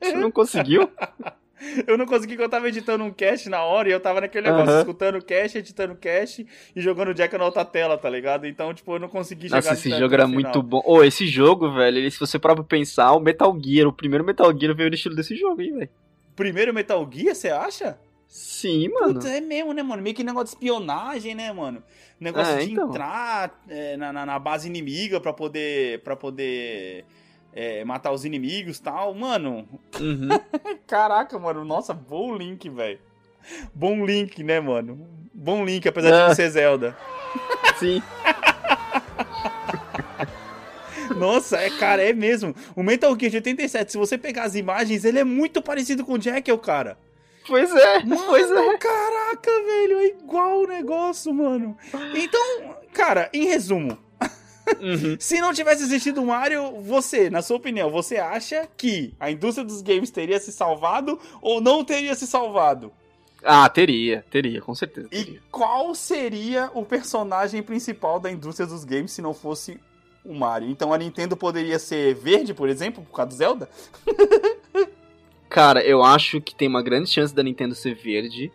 [0.00, 0.90] Você não conseguiu?
[1.86, 4.46] Eu não consegui que eu tava editando um cast na hora e eu tava naquele
[4.46, 4.80] negócio, Aham.
[4.80, 8.46] escutando o cast, editando o cast e jogando o Jekyll na outra tela, tá ligado?
[8.46, 10.82] Então, tipo, eu não consegui Nossa, esse jogo era muito bom.
[10.84, 14.46] Ô, esse jogo, velho, ele, se você pra pensar, o Metal Gear, o primeiro Metal
[14.58, 15.90] Gear veio no estilo desse jogo, hein, velho.
[16.36, 17.98] Primeiro Metal Gear, você acha?
[18.28, 19.14] Sim, mano.
[19.14, 20.02] Putz, é mesmo, né, mano?
[20.02, 21.82] Meio que negócio de espionagem, né, mano?
[22.20, 22.88] Negócio É, de então.
[22.90, 27.06] entrar é, na, na, na base inimiga pra poder, pra poder
[27.52, 29.14] é, matar os inimigos e tal.
[29.14, 29.66] Mano,
[30.00, 30.28] Uhum.
[30.86, 31.64] caraca, mano.
[31.64, 32.98] Nossa, bom link, velho.
[33.74, 35.06] Bom link, né, mano?
[35.32, 36.28] Bom link, apesar de É.
[36.28, 36.96] não ser Zelda.
[37.78, 38.02] Sim.
[41.16, 42.54] Nossa, é, cara, é mesmo.
[42.76, 46.14] O Metal Gear de 87, se você pegar as imagens, ele é muito parecido com
[46.14, 46.98] o Jekyll, cara.
[47.46, 48.54] Pois é, pois é.
[48.54, 51.76] Mano, Caraca, velho, é igual o negócio, mano.
[52.14, 53.96] Então, cara, em resumo,
[54.80, 55.16] Uhum.
[55.20, 59.64] se não tivesse existido o Mario, você, na sua opinião, você acha que a indústria
[59.66, 62.92] dos games teria se salvado ou não teria se salvado?
[63.42, 65.42] Ah, teria, teria, com certeza E teria.
[65.50, 69.78] qual seria o personagem principal da indústria dos games se não fosse
[70.24, 70.68] o Mario?
[70.68, 73.68] Então a Nintendo poderia ser verde, por exemplo, por causa do Zelda?
[75.48, 78.52] Cara, eu acho que tem uma grande chance da Nintendo ser verde,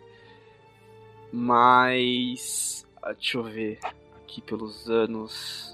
[1.32, 2.86] mas.
[3.02, 3.78] ah, Deixa eu ver.
[4.22, 5.73] Aqui pelos anos.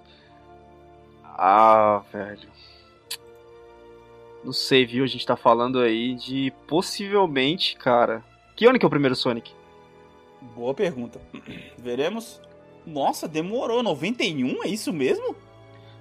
[1.42, 2.48] Ah, velho.
[4.44, 5.04] Não sei, viu?
[5.04, 8.22] A gente tá falando aí de possivelmente, cara.
[8.54, 9.50] Que ano que é o primeiro Sonic?
[10.54, 11.18] Boa pergunta.
[11.78, 12.40] Veremos.
[12.86, 13.82] Nossa, demorou.
[13.82, 14.64] 91?
[14.64, 15.34] É isso mesmo?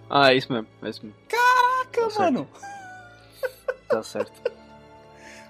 [0.09, 1.17] Ah, é isso mesmo, é isso mesmo.
[1.29, 2.33] Caraca, Tá certo.
[2.33, 2.47] mano.
[3.89, 4.51] Tá certo.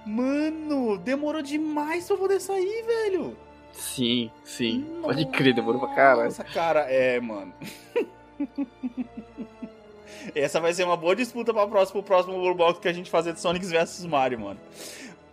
[0.05, 3.35] Mano, demorou demais pra poder sair, velho.
[3.73, 4.85] Sim, sim.
[5.01, 6.23] Pode crer, demorou pra caralho.
[6.25, 7.53] Nossa, cara, é, mano.
[10.35, 13.09] Essa vai ser uma boa disputa pra próximo, pro próximo Blue Box que a gente
[13.09, 14.59] fazer de Sonic vs Mario, mano.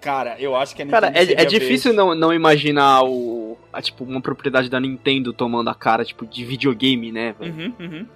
[0.01, 3.59] Cara, eu acho que a Cara, Nintendo é, é seria difícil não, não imaginar o.
[3.73, 7.53] A, tipo, uma propriedade da Nintendo tomando a cara, tipo, de videogame, né, velho?
[7.53, 8.07] Uhum, uhum.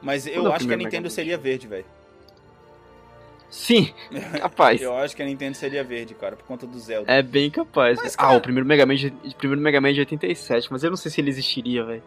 [0.00, 1.84] Mas eu é acho que a Nintendo seria verde, velho.
[3.50, 3.92] Sim,
[4.40, 4.80] capaz.
[4.82, 7.12] Eu acho que a Nintendo seria verde, cara, por conta do Zelda.
[7.12, 7.98] É bem capaz.
[8.02, 10.90] Mas, ah, cara- o primeiro Mega Man de, primeiro Mega Man de 87, mas eu
[10.90, 12.02] não sei se ele existiria, velho.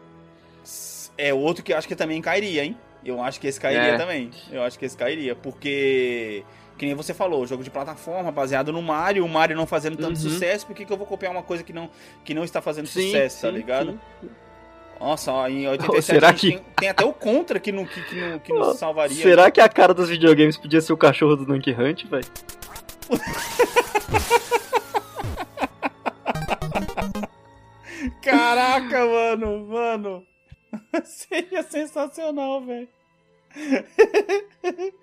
[1.16, 2.76] É outro que eu acho que também cairia, hein?
[3.04, 3.96] Eu acho que esse cairia É.
[3.96, 4.30] também.
[4.50, 6.44] Eu acho que esse cairia, porque.
[6.76, 10.10] Que nem você falou, jogo de plataforma baseado no Mario, o Mario não fazendo tanto
[10.10, 10.16] Uhum.
[10.30, 11.90] sucesso, por que, que eu vou copiar uma coisa que não,
[12.24, 14.00] que não está fazendo Sim, sucesso, tá sim, ligado?
[14.20, 14.28] sim.
[15.00, 17.84] Nossa, ó, em 87 será a gente que- tem, tem até o contra que, não,
[17.84, 19.16] que, que, não, que Oh, nos salvaria.
[19.22, 22.24] Será que a cara dos videogames podia ser o cachorro do Donkey Hunt, velho?
[28.22, 30.26] Caraca, mano, mano.
[31.04, 32.88] Seria sensacional, velho.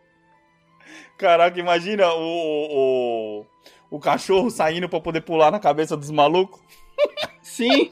[1.18, 3.46] Caraca, imagina o, o,
[3.90, 6.60] o cachorro saindo pra poder pular na cabeça dos malucos.
[7.42, 7.90] Sim.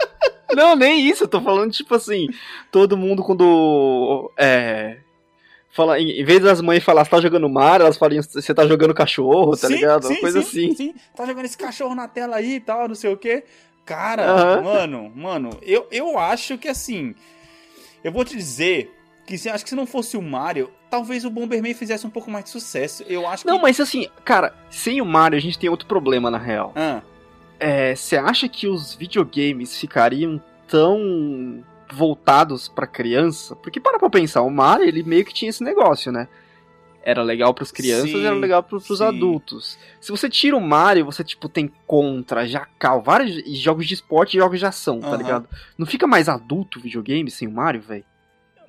[0.54, 1.24] não, nem isso.
[1.24, 2.28] Eu tô falando, tipo assim,
[2.72, 4.32] todo mundo quando.
[4.38, 4.98] É.
[5.72, 8.94] Fala, em, vez das mães falar, você tá jogando Mario, elas falam, você tá jogando
[8.94, 10.06] cachorro, tá ligado?
[10.08, 10.76] Uma coisa sim, assim.
[10.76, 13.44] Sim, tá jogando esse cachorro na tela aí e tal, não sei o quê.
[13.84, 17.16] Cara, mano, mano, eu, eu acho que assim.
[18.04, 18.94] Eu vou te dizer
[19.26, 22.30] que se, acho que se não fosse o Mario, talvez o Bomberman fizesse um pouco
[22.30, 23.04] mais de sucesso.
[23.08, 23.50] Eu acho que.
[23.50, 26.74] Não, mas assim, cara, sem o Mario a gente tem outro problema, na real.
[26.76, 27.02] Ah,
[27.60, 33.56] É, você acha que os videogames ficariam tão voltados pra criança?
[33.56, 36.28] Porque para pra pensar, o Mario, ele meio que tinha esse negócio, né?
[37.06, 39.06] Era legal pras crianças, Sim, era legal pros, pros sim.
[39.06, 39.78] adultos.
[40.00, 44.40] Se você tira o Mario, você, tipo, tem Contra, Jacal, vários jogos de esporte e
[44.40, 45.48] jogos de ação, tá ligado?
[45.78, 48.06] Não fica mais adulto o videogame sem o Mario, velho?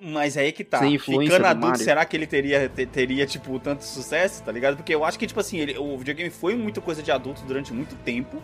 [0.01, 0.81] Mas aí que tá.
[0.81, 1.85] Sem influência Ficando do adulto, Mario.
[1.85, 4.77] será que ele teria, te- teria, tipo, tanto sucesso, tá ligado?
[4.77, 7.73] Porque eu acho que, tipo assim, ele- o videogame foi muita coisa de adulto durante
[7.73, 8.43] muito tempo.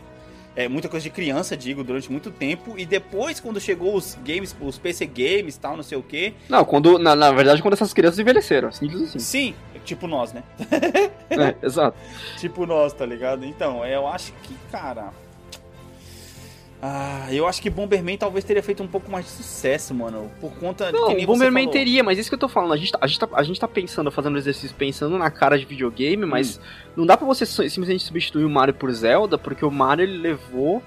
[0.56, 2.74] É, muita coisa de criança, digo, durante muito tempo.
[2.76, 6.34] E depois, quando chegou os games, os PC games e tal, não sei o quê.
[6.48, 9.18] Não, quando, na, na verdade, quando essas crianças envelheceram, simples assim.
[9.20, 9.54] Sim,
[9.90, 10.44] Tipo nós, né?
[11.28, 11.96] É, exato.
[12.38, 13.44] tipo nós, tá ligado?
[13.44, 15.10] Então, eu acho que, cara.
[16.80, 20.30] Ah, eu acho que Bomberman talvez teria feito um pouco mais de sucesso, mano.
[20.40, 21.72] Por conta Não, que Bomberman falou.
[21.72, 22.72] teria, mas isso que eu tô falando.
[22.72, 25.58] A gente, tá, a, gente tá, a gente tá pensando, fazendo exercício pensando na cara
[25.58, 26.90] de videogame, mas Hum.
[26.98, 30.80] não dá pra você simplesmente substituir o Mario por Zelda, porque o Mario ele levou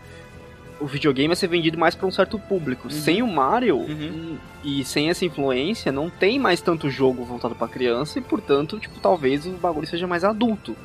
[0.83, 2.91] o videogame a ser vendido mais pra um certo público.
[2.91, 3.87] Sem o Mario Uhum.
[4.33, 8.79] hum, e sem essa influência, não tem mais tanto jogo voltado pra criança e, portanto,
[8.79, 10.75] tipo, talvez o bagulho seja mais adulto.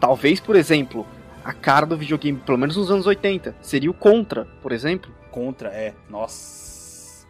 [0.00, 1.06] Talvez, por exemplo,
[1.44, 5.10] a cara do videogame, pelo menos nos anos 80, seria o Contra, por exemplo.
[5.30, 5.94] Contra, é.
[6.10, 6.63] Nossa.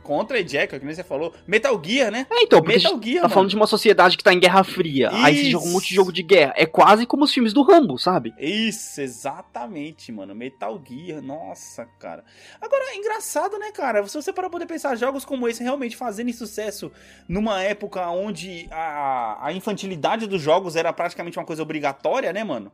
[0.04, 1.34] Contra e Jack, que nem você falou.
[1.46, 2.26] Metal Gear, né?
[2.30, 3.34] É, então, porque Metal Gear, tá mano.
[3.34, 5.10] falando de uma sociedade que tá em Guerra Fria.
[5.10, 5.94] Aí você joga um monte de Isso.
[5.94, 6.52] jogo de guerra.
[6.56, 8.34] É quase como os filmes do Rambo, sabe?
[8.38, 10.34] Isso, exatamente, mano.
[10.34, 12.22] Metal Gear, nossa, cara.
[12.60, 14.06] Agora, é engraçado, né, cara?
[14.06, 16.92] Se você parar pra poder pensar, jogos como esse realmente fazendo sucesso
[17.26, 22.70] numa época onde a, a infantilidade dos jogos era praticamente uma coisa obrigatória, né, mano?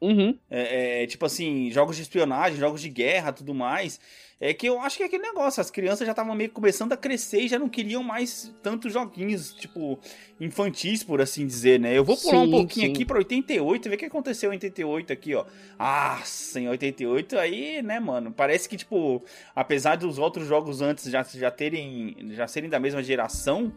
[0.00, 0.36] Uhum.
[0.50, 4.00] É, é, tipo assim, jogos de espionagem, jogos de guerra, tudo mais.
[4.42, 6.94] É que eu acho que é aquele negócio, as crianças já estavam meio que começando
[6.94, 9.98] a crescer e já não queriam mais tantos joguinhos, tipo,
[10.40, 11.96] infantis, por assim dizer, né?
[11.96, 12.92] Eu vou pular um Sim, pouquinho sim.
[12.92, 15.44] aqui pra 88, ver o que aconteceu em 88 aqui, ó.
[15.78, 16.22] Ah,
[16.56, 18.32] em 88 aí, né, mano?
[18.32, 19.22] Parece que, tipo,
[19.54, 23.70] apesar dos outros jogos antes já, já terem, já serem da mesma geração,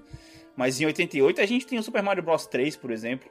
[0.55, 3.29] mas em 88 a gente tem o Super Mario Bros 3, por exemplo.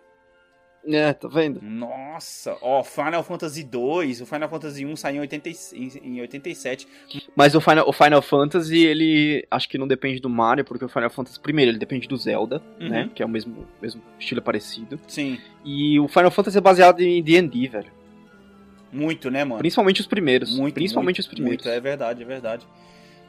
[0.85, 1.61] É, tá vendo?
[1.63, 6.21] Nossa, ó, Final Fantasy 2, o Final Fantasy 1 saiu em, 80, e- em, em
[6.21, 6.89] 87.
[7.37, 10.89] Mas o Final, o Final Fantasy, ele acho que não depende do Mario, porque o
[10.89, 12.89] Final Fantasy, primeiro, ele depende do Zelda, Uhum.
[12.89, 13.11] né?
[13.15, 14.99] Que é o mesmo, mesmo estilo parecido.
[15.07, 17.93] Sim, E o Final Fantasy é baseado em D&D, velho.
[18.93, 19.59] muito, né, mano?
[19.59, 20.55] Principalmente os primeiros.
[20.57, 21.65] Muito, Principalmente muito, os primeiros.
[21.65, 22.67] Muito, é verdade, é verdade.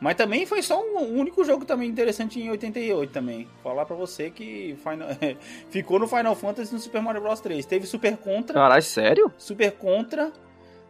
[0.03, 3.47] Mas também foi só um, único jogo também interessante em 88 também.
[3.63, 5.07] Falar pra você que Final,
[5.71, 7.65] ficou no Final Fantasy e no Super Mario Bros 3.
[7.65, 9.31] Teve Super Contra, Caralho, sério?
[9.37, 10.33] Super Contra,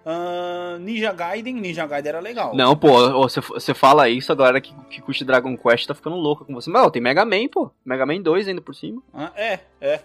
[0.03, 1.53] ahn, Ninja Gaiden.
[1.53, 2.55] Ninja Gaiden era legal.
[2.55, 6.43] Não, pô, você, fala isso, a galera que, que curte Dragon Quest tá ficando louca
[6.43, 6.71] com você.
[6.71, 7.69] Mas ó, tem Mega Man, pô.
[7.85, 8.99] Mega Man 2 ainda por cima.
[9.13, 9.99] Ah, é, é.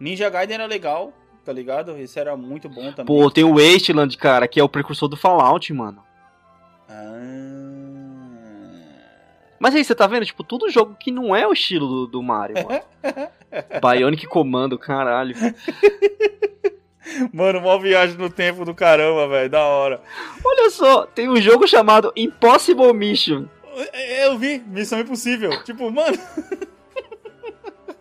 [0.00, 1.12] Ninja Gaiden era legal,
[1.44, 1.96] tá ligado?
[1.96, 3.06] Esse era muito bom também.
[3.06, 6.02] Pô, tem o Wasteland, cara, que é o precursor do Fallout, mano.
[6.88, 7.59] Ah.
[9.60, 10.24] Mas aí, você tá vendo?
[10.24, 12.80] Tipo, tudo jogo que não é o estilo do, do Mario, mano.
[13.78, 15.36] Bionic Commando, caralho.
[17.30, 19.50] Mano, mó viagem no tempo do caramba, velho.
[19.50, 20.00] Da hora.
[20.42, 23.44] Olha só, tem um jogo chamado Impossible Mission.
[23.92, 25.50] É, Eu vi, Missão Impossível.
[25.62, 26.16] Tipo, mano.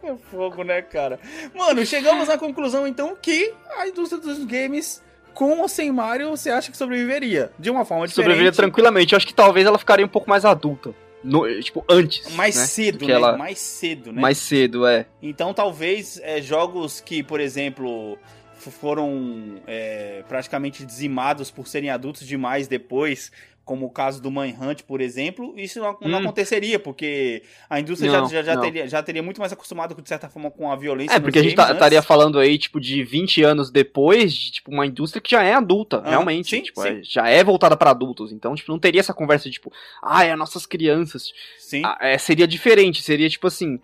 [0.02, 1.20] É fogo, né, cara?
[1.54, 6.52] Mano, chegamos à conclusão então que a indústria dos games, com ou sem Mario, você
[6.52, 7.52] acha que sobreviveria?
[7.60, 8.24] De uma forma diferente.
[8.24, 9.12] Sobreviveria tranquilamente.
[9.12, 10.94] Eu acho que talvez ela ficaria um pouco mais adulta.
[11.24, 12.34] No- tipo, antes.
[12.36, 12.66] Mais né?
[12.66, 13.14] cedo, Do né?
[13.14, 14.22] ela- Mais cedo, né?
[14.22, 15.06] Mais cedo, é.
[15.22, 18.18] Então talvez é, jogos que, por exemplo,
[18.58, 23.32] foram é, praticamente dizimados por serem adultos demais depois,
[23.70, 26.22] como o caso do Manhunt, por exemplo, isso não, não Hum.
[26.24, 30.10] aconteceria, porque a indústria Não, já, já, já teria, já teria muito mais acostumado, de
[30.10, 31.14] certa forma, com a violência.
[31.16, 34.54] É, porque a gente tá- games estaria falando aí, tipo, de 20 anos depois, de,
[34.54, 36.50] tipo, uma indústria que já é adulta, Ah, realmente.
[36.50, 36.88] sim, tipo, sim.
[36.88, 38.32] é- já é voltada pra adultos.
[38.32, 41.26] Então, tipo, não teria essa conversa de, tipo, ai, as nossas crianças.
[41.60, 43.80] Sim, Ah, é, seria diferente, seria tipo assim.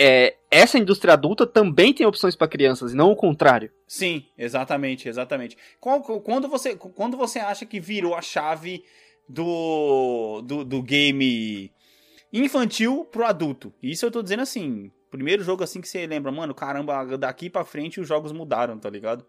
[0.00, 3.68] é, essa indústria adulta também tem opções pra crianças, e não o contrário.
[3.86, 5.56] sim, exatamente, exatamente.
[5.80, 8.84] Qual- quando, você, quando você acha que virou a chave
[9.28, 11.72] do, do, do game
[12.32, 13.72] infantil pro adulto?
[13.82, 17.64] Isso eu tô dizendo assim, primeiro jogo assim que você lembra, mano, caramba, daqui pra
[17.64, 19.24] frente os jogos mudaram, tá ligado?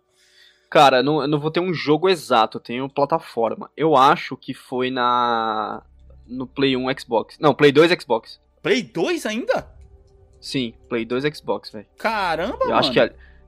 [0.70, 3.72] Cara, não, eu não vou ter um jogo exato, eu tenho plataforma.
[3.76, 5.82] Eu acho que foi na.
[6.28, 7.38] No Play 1 Xbox.
[7.40, 8.40] Não, Play 2 Xbox.
[8.62, 9.68] Play 2 ainda?
[10.40, 11.88] Sim, Play 2 Xbox, velho.
[11.98, 12.76] Caramba, Eu mano.
[12.78, 13.00] acho que,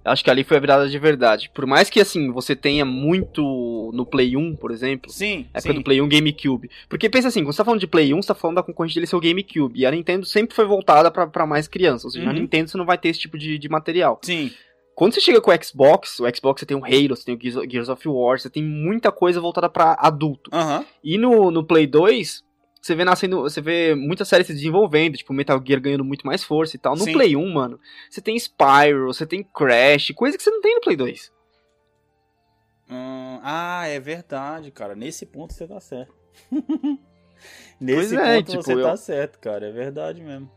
[0.06, 1.50] acho que ali foi a virada de verdade.
[1.54, 5.12] Por mais que, assim, você tenha muito no Play 1, por exemplo.
[5.12, 5.80] Sim, Época sim.
[5.80, 6.70] do Play 1 GameCube.
[6.90, 8.96] Porque pensa assim, quando você tá falando de Play 1, você tá falando da concorrente
[8.96, 9.80] dele ser o GameCube.
[9.80, 12.06] E a Nintendo sempre foi voltada pra, pra mais crianças.
[12.06, 12.40] Ou seja, na Uhum.
[12.40, 14.20] Nintendo você não vai ter esse tipo de, de material.
[14.24, 14.52] Sim,
[14.96, 17.70] Quando você chega com o Xbox, o Xbox você tem o Halo, você tem o
[17.70, 20.50] Gears, of War, você tem muita coisa voltada pra adulto.
[20.54, 20.86] aham.
[21.04, 22.44] E no, no Play 2,
[22.82, 26.44] você vê nascendo, você vê muita série se desenvolvendo, tipo Metal Gear ganhando muito mais
[26.44, 26.96] força e tal.
[26.96, 27.13] No Sim.
[27.13, 30.82] Play 1, mano, você tem Spyro, você tem Crash, coisa que você não tem no
[30.82, 31.32] Play 2.
[32.89, 34.96] Hum, ah, é verdade, cara.
[34.96, 36.13] Nesse ponto você tá certo.
[37.80, 39.67] Nesse Pois é, ponto tipo, você eu- tá certo, cara.
[39.67, 40.52] É verdade mesmo.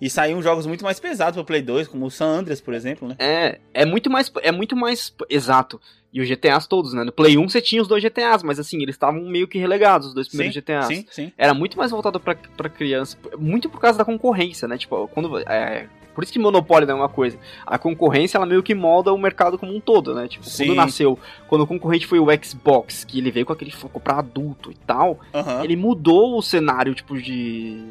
[0.00, 3.08] E saíram jogos muito mais pesados pro Play 2, como o San Andreas, por exemplo,
[3.08, 3.16] né?
[3.18, 5.80] É, é muito mais, é muito mais exato.
[6.12, 7.04] E os GTAs todos, né?
[7.04, 10.08] No Play 1 você tinha os dois GTAs, mas assim, eles estavam meio que relegados,
[10.08, 10.86] os dois primeiros sim, GTAs.
[10.86, 11.32] sim, sim.
[11.36, 14.78] Era muito mais voltado pra, pra criança, muito por causa da concorrência, né?
[14.78, 17.38] Tipo, quando, é, Por isso que monopólio não é uma coisa.
[17.66, 20.26] A concorrência, ela meio que molda o mercado como um todo, né?
[20.28, 20.66] Tipo, Sim.
[20.68, 24.18] quando nasceu, quando o concorrente foi o Xbox, que ele veio com aquele foco pra
[24.18, 25.62] adulto e tal, Aham.
[25.62, 27.84] ele mudou o cenário, tipo, de.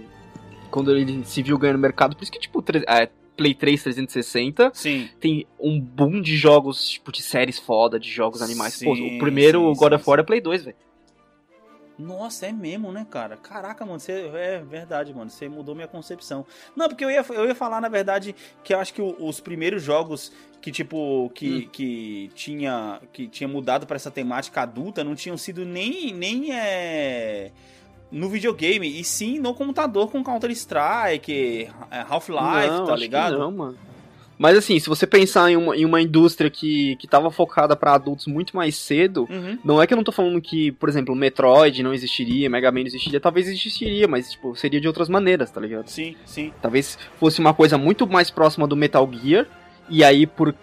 [0.69, 2.15] Quando ele se viu ganhando mercado.
[2.15, 5.09] Por isso que, tipo, é, Play 3 360 Sim.
[5.19, 8.81] tem um boom de jogos, tipo, de séries foda, de jogos animais.
[8.83, 10.75] Pô, Sim, o primeiro sim, God sim, of War é Play 2, velho.
[11.99, 13.37] Nossa, é mesmo, né, cara?
[13.37, 15.31] Caraca, mano, você é verdade, mano.
[15.31, 16.45] Você mudou minha concepção.
[16.75, 19.39] Não, porque eu ia, eu ia falar, na verdade, que eu acho que o- os
[19.39, 21.69] primeiros jogos que, tipo, que, Hum.
[21.71, 27.51] que tinha que tinha mudado pra essa temática adulta não tinham sido nem, nem é,
[28.11, 33.37] no videogame, e sim no computador com Counter-Strike, é, Half-Life, tá ligado?
[33.37, 33.77] Não, mano.
[34.39, 37.95] Mas assim, se você pensar em uma, em uma indústria que, que tava focada pra
[37.95, 39.57] adultos muito mais cedo, Uhum.
[39.63, 42.81] não é que eu não tô falando que, por exemplo, Metroid não existiria, Mega Man
[42.81, 45.87] não existiria, talvez existiria, mas tipo, seria de outras maneiras, tá ligado?
[45.87, 46.53] Sim, sim.
[46.61, 49.47] Talvez fosse uma coisa muito mais próxima do Metal Gear,
[49.89, 50.53] e aí por,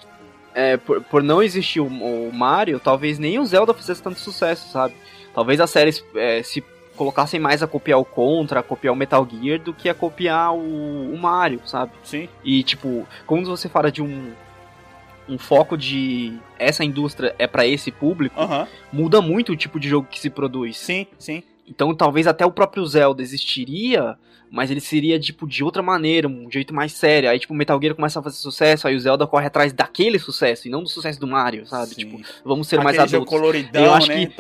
[0.55, 4.71] é, por, por não existir o, o Mario, talvez nem o Zelda fizesse tanto sucesso,
[4.71, 4.95] sabe?
[5.35, 6.63] Talvez as séries é, se
[6.97, 10.55] colocassem mais a copiar o Contra, a copiar o Metal Gear, do que a copiar
[10.55, 11.93] o, o Mario, sabe?
[12.03, 12.29] Sim.
[12.45, 14.33] E, tipo, quando você fala de um,
[15.29, 18.41] um foco de essa indústria é pra esse público,
[18.93, 20.77] muda muito o tipo de jogo que se produz.
[20.77, 21.43] Sim, sim.
[21.67, 24.17] Então, talvez até o próprio Zelda existiria,
[24.55, 27.29] mas ele seria, tipo, de outra maneira, um jeito mais sério.
[27.29, 30.19] Aí, tipo, o Metal Gear começa a fazer sucesso, aí o Zelda corre atrás daquele
[30.19, 31.89] sucesso, e não do sucesso do Mario, sabe?
[31.95, 31.97] Sim.
[31.97, 33.41] Tipo, vamos ser mais Aquele jogo adultos.
[33.41, 34.35] coloridão, Eu acho né, que-.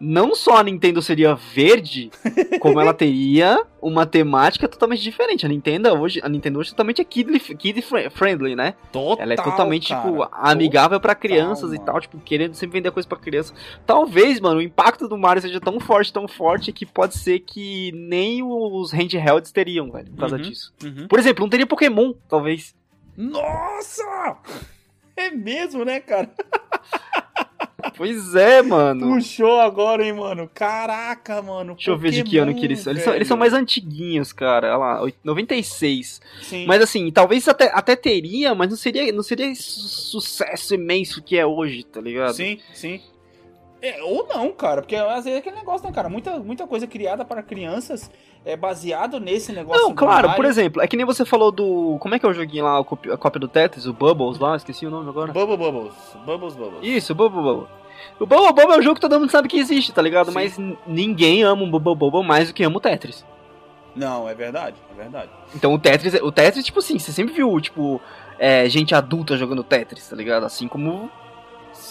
[0.00, 2.10] Não só a Nintendo seria verde,
[2.60, 5.44] como ela teria uma temática totalmente diferente.
[5.46, 8.74] A Nintendo hoje, a Nintendo hoje totalmente é kid, kid fri- friendly, né?
[8.90, 10.02] Total, Ela é totalmente, cara.
[10.08, 13.52] tipo, amigável pra crianças e tal, tipo, querendo sempre vender coisa pra criança.
[13.86, 17.92] Talvez, mano, o impacto do Mario seja tão forte, tão forte, que pode ser que
[17.94, 20.42] nem os handhelds teriam, velho, por causa Uhum.
[20.42, 20.72] disso.
[20.84, 21.08] Uhum.
[21.08, 22.74] Por exemplo, não teria Pokémon, talvez.
[23.16, 24.36] Nossa!
[25.16, 26.30] É mesmo, né, cara?
[27.96, 29.14] Pois é, mano.
[29.14, 30.48] Puxou agora, hein, mano?
[30.52, 31.74] Caraca, mano.
[31.74, 32.92] Deixa eu ver de que ano que eles são.
[32.92, 34.68] Eles são, eles são mais antiguinhos, cara.
[34.68, 36.20] Olha lá, oit- 96.
[36.42, 36.66] Sim.
[36.66, 41.46] Mas assim, talvez até, até teria, mas não seria, não seria sucesso imenso que é
[41.46, 42.34] hoje, tá ligado?
[42.34, 43.00] Sim, sim.
[43.80, 46.08] É, ou não, cara, porque às vezes é aquele negócio, né, cara?
[46.08, 48.10] Muita, muita coisa criada para crianças
[48.44, 49.82] é baseado nesse negócio.
[49.82, 50.36] Não, do claro, Mario.
[50.36, 51.98] por exemplo, é que nem você falou do.
[52.00, 52.84] Como é que é o joguinho lá, a
[53.16, 55.32] cópia, do Tetris, o Bubbles lá, esqueci o nome agora.
[55.32, 55.94] Bubble Bubbles.
[56.24, 56.80] Bubbles Bubbles.
[56.82, 57.66] Isso, o Bubble Bubble.
[58.18, 60.28] O Bubble Bubble é um jogo que todo mundo sabe que existe, tá ligado?
[60.28, 60.34] Sim.
[60.34, 63.24] Mas ninguém ama o Bubble Bubble mais do que ama o Tetris.
[63.94, 65.30] Não, é verdade, é verdade.
[65.54, 68.00] Então o Tetris, o Tetris, tipo assim, você sempre viu, tipo,
[68.38, 70.44] é, gente adulta jogando Tetris, tá ligado?
[70.46, 71.10] Assim como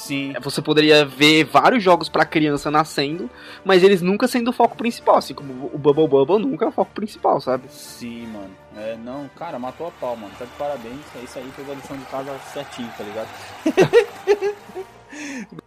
[0.07, 0.33] Sim.
[0.41, 3.29] você poderia ver vários jogos pra criança nascendo,
[3.65, 6.71] mas eles nunca sendo o foco principal, assim como o Bubble Bubble nunca é o
[6.71, 7.63] foco principal, sabe?
[7.69, 8.51] Sim, mano.
[8.77, 10.31] É, não, cara, matou a pau, mano.
[10.37, 10.99] Tá de parabéns.
[11.19, 13.27] É isso aí, fez a lição de casa certinho, tá ligado?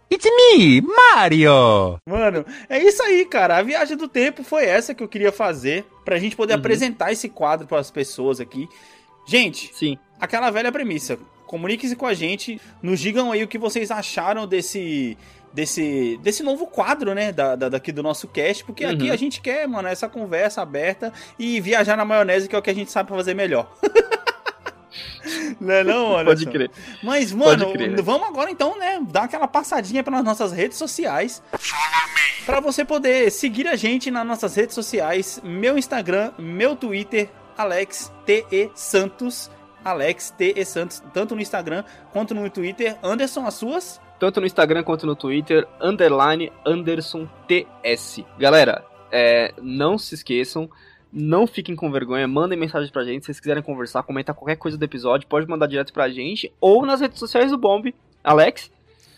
[0.09, 1.97] It's me, Mario!
[2.07, 3.57] Mano, é isso aí, cara.
[3.57, 6.59] A viagem do tempo foi essa que eu queria fazer pra gente poder Uhum.
[6.59, 8.67] apresentar esse quadro pras pessoas aqui.
[9.25, 9.97] Gente, Sim.
[10.19, 11.17] aquela velha premissa.
[11.51, 15.17] Comunique-se com a gente, nos digam aí o que vocês acharam desse
[15.53, 19.13] desse desse novo quadro, né, da, da- daqui do nosso cast, porque aqui Uhum.
[19.13, 22.69] a gente quer, mano, essa conversa aberta e viajar na maionese, que é o que
[22.69, 23.69] a gente sabe fazer melhor.
[25.59, 26.25] não é não, mano?
[26.29, 26.71] Pode crer.
[27.03, 28.01] Mas, mano, crer.
[28.01, 31.43] vamos agora então, né, dar aquela passadinha pelas nossas redes sociais.
[32.45, 38.11] Pra você poder seguir a gente nas nossas redes sociais, meu Instagram, meu Twitter, Alex
[38.25, 39.51] TE Santos.
[39.83, 42.97] Alex TE Santos, tanto no Instagram quanto no Twitter.
[43.03, 44.01] Anderson, as suas?
[44.19, 48.23] Tanto no Instagram quanto no Twitter, underline Anderson TS.
[48.37, 50.69] Galera, é, não se esqueçam,
[51.11, 53.21] não fiquem com vergonha, mandem mensagem pra gente.
[53.21, 56.85] Se vocês quiserem conversar, comentar qualquer coisa do episódio, pode mandar direto pra gente ou
[56.85, 57.93] nas redes sociais do Bomb.
[58.23, 58.71] Alex?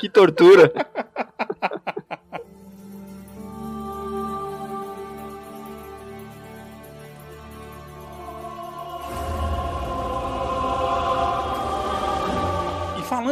[0.00, 0.72] Que tortura.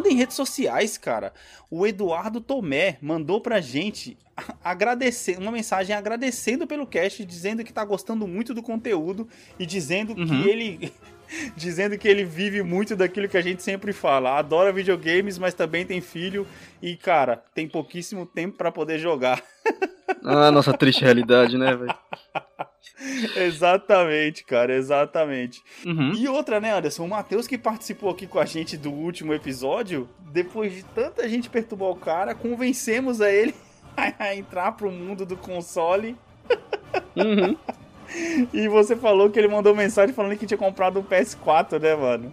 [0.03, 1.33] E falando em redes sociais, cara,
[1.71, 4.17] o Eduardo Tomé mandou pra gente
[4.65, 9.29] agradecer, uma mensagem agradecendo pelo cast, dizendo que tá gostando muito do conteúdo
[9.59, 10.27] e dizendo Uhum.
[10.27, 10.93] que ele
[11.57, 14.39] dizendo que ele vive muito daquilo que a gente sempre fala.
[14.39, 16.47] Adora videogames, mas também tem filho
[16.83, 19.43] e, cara, tem pouquíssimo tempo pra poder jogar.
[20.25, 21.95] Ah, nossa triste realidade, né, velho?
[23.37, 25.63] exatamente, cara, exatamente.
[25.85, 26.13] Uhum.
[26.15, 27.05] E outra, né, Anderson?
[27.05, 31.51] O Matheus que participou aqui com a gente do último episódio, depois de tanta gente
[31.51, 33.55] perturbar o cara, convencemos a ele
[33.97, 36.17] a entrar pro mundo do console.
[37.17, 37.57] Uhum.
[38.53, 42.31] E você falou que ele mandou mensagem falando que tinha comprado um PS4, né, mano?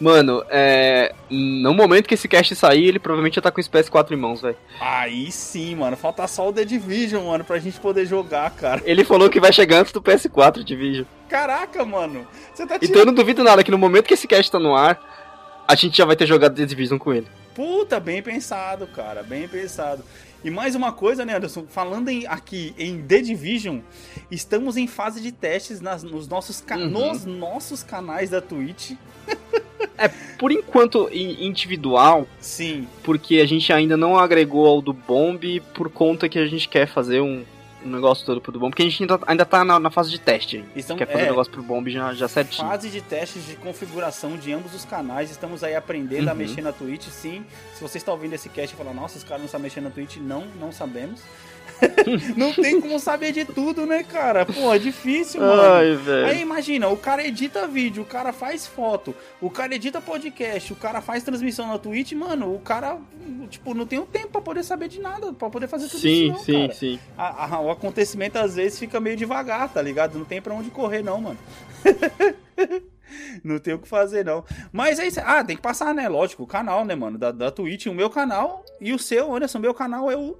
[0.00, 1.12] Mano, é.
[1.28, 4.40] No momento que esse cast sair, ele provavelmente já tá com esse PS4 em mãos,
[4.42, 4.56] velho.
[4.80, 5.96] Aí sim, mano.
[5.96, 8.80] Falta só o The Division, mano, pra gente poder jogar, cara.
[8.84, 11.06] Ele falou que vai chegar antes do PS4 de vídeo.
[11.28, 12.26] Caraca, mano.
[12.54, 14.74] Você tá Então eu não duvido nada que no momento que esse cast tá no
[14.76, 17.26] ar, a gente já vai ter jogado The Division com ele.
[17.54, 19.24] Puta, bem pensado, cara.
[19.24, 20.04] Bem pensado.
[20.44, 21.66] E mais uma coisa, né, Anderson?
[21.68, 23.80] Falando em- aqui em The Division,
[24.30, 26.88] estamos em fase de testes nas- nos, nossos Uhum.
[26.88, 28.92] nos nossos canais da Twitch.
[30.38, 36.28] Por enquanto, individual, Sim, porque a gente ainda não agregou ao do Bomb por conta
[36.28, 37.44] que a gente quer fazer um,
[37.84, 40.10] um negócio todo pro do Bomb, porque a gente ainda, ainda tá na, na fase
[40.10, 40.64] de teste.
[40.76, 41.26] Estamos- quer fazer é.
[41.26, 42.68] um negócio pro Bomb já, já certinho.
[42.68, 45.30] fase de testes de configuração de ambos os canais.
[45.30, 46.38] Estamos aí aprendendo a Uhum.
[46.38, 47.44] mexer na Twitch, sim.
[47.74, 49.90] Se você está ouvindo esse cast e falar, nossa, esse cara não sabe mexer na
[49.90, 51.20] Twitch, não, não sabemos.
[52.36, 54.44] não tem como saber de tudo, né, cara?
[54.46, 55.62] Pô, é difícil, mano.
[55.62, 55.98] Ai.
[56.30, 60.76] Aí imagina, o cara edita vídeo, o cara faz foto, o cara edita podcast, o
[60.76, 62.98] cara faz transmissão na Twitch, mano, o cara,
[63.50, 66.26] tipo, não tem o tempo pra poder saber de nada, pra poder fazer tudo Sim,
[66.26, 66.74] isso não, sim, cara.
[66.74, 66.98] sim.
[67.16, 70.18] A- a- o acontecimento às vezes fica meio devagar, tá ligado?
[70.18, 71.38] Não tem pra onde correr não, mano.
[73.42, 74.44] não tem o que fazer não.
[74.72, 77.50] Mas é isso, ah, tem que passar, né, lógico, o canal, né, mano, da, da
[77.50, 80.36] Twitch, o meu canal e o seu, Anderson, meu canal é o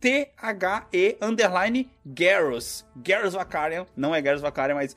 [0.00, 2.84] T-H-E underline Garrus.
[2.96, 3.86] Garrus Vacarian.
[3.96, 4.96] Não é Garrus Vacarian, mas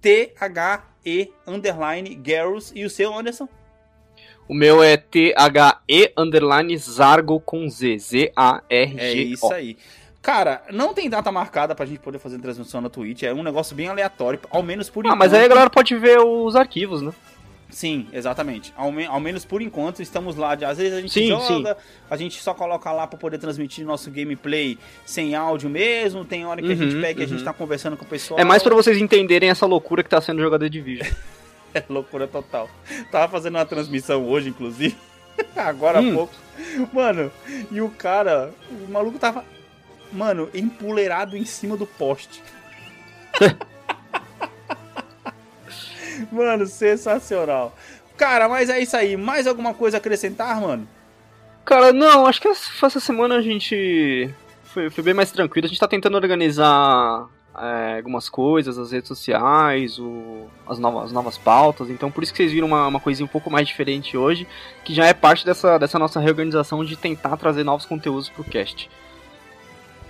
[0.00, 2.72] T-H-E underline Garrus.
[2.74, 3.48] E o seu, Anderson?
[4.48, 7.98] O meu é T-H-E underline Zargo com Z.
[7.98, 9.00] Z-A-R-G-O.
[9.00, 9.76] É isso aí.
[10.20, 13.24] Cara, não tem data marcada pra gente poder fazer transmissão na Twitch.
[13.24, 16.18] É um negócio bem aleatório, ao menos por Ah, mas aí a galera pode ver
[16.20, 17.12] os arquivos, né?
[17.72, 18.72] Sim, exatamente.
[18.76, 20.52] Ao, me- ao menos por enquanto estamos lá.
[20.52, 21.76] Às vezes a gente Sim, joga,
[22.08, 26.22] a gente só coloca lá pra poder transmitir nosso gameplay sem áudio mesmo.
[26.24, 27.44] Tem hora que a gente Uhum, pega e a gente uhum.
[27.46, 28.38] tá conversando com o pessoal.
[28.38, 31.04] É mais pra vocês entenderem essa loucura que tá sendo jogada de vídeo.
[31.74, 32.68] É loucura total.
[33.10, 34.94] Tava fazendo uma transmissão hoje, inclusive.
[35.56, 36.12] Agora há Hum.
[36.14, 36.34] pouco.
[36.92, 37.32] Mano,
[37.70, 39.42] e o cara, o maluco tava,
[40.12, 42.42] mano, empoleirado em cima do poste.
[46.30, 47.74] mano, sensacional.
[48.16, 49.16] Cara, mas é isso aí.
[49.16, 50.86] Mais alguma coisa a acrescentar, mano?
[51.64, 54.32] Cara, não, acho que essa semana a gente
[54.64, 55.66] foi, foi bem mais tranquilo.
[55.66, 61.12] A gente tá tentando organizar é, algumas coisas, as redes sociais, o- as, novas, as
[61.12, 61.88] novas pautas.
[61.90, 64.46] Então por isso que vocês viram uma, uma coisinha um pouco mais diferente hoje,
[64.84, 68.90] que já é parte dessa, dessa nossa reorganização de tentar trazer novos conteúdos pro cast.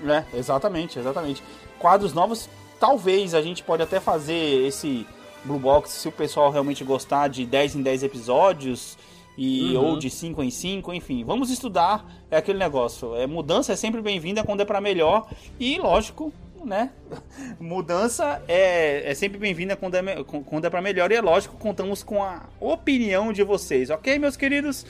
[0.04, 1.42] É, exatamente, exatamente.
[1.78, 2.48] Quadros novos,
[2.80, 5.06] talvez a gente pode até fazer esse
[5.44, 8.96] Blue Box se o pessoal realmente gostar de 10 em 10 episódios
[9.36, 9.84] e Uhum.
[9.84, 11.24] ou de 5 em 5, enfim.
[11.24, 13.14] Vamos estudar, é aquele negócio.
[13.16, 15.28] É mudança é sempre bem-vinda quando é para melhor
[15.58, 16.32] e lógico,
[16.64, 16.90] né?
[17.58, 22.02] Mudança é, é sempre bem-vinda quando é, quando é para melhor e é lógico, contamos
[22.02, 24.86] com a opinião de vocês, OK, meus queridos?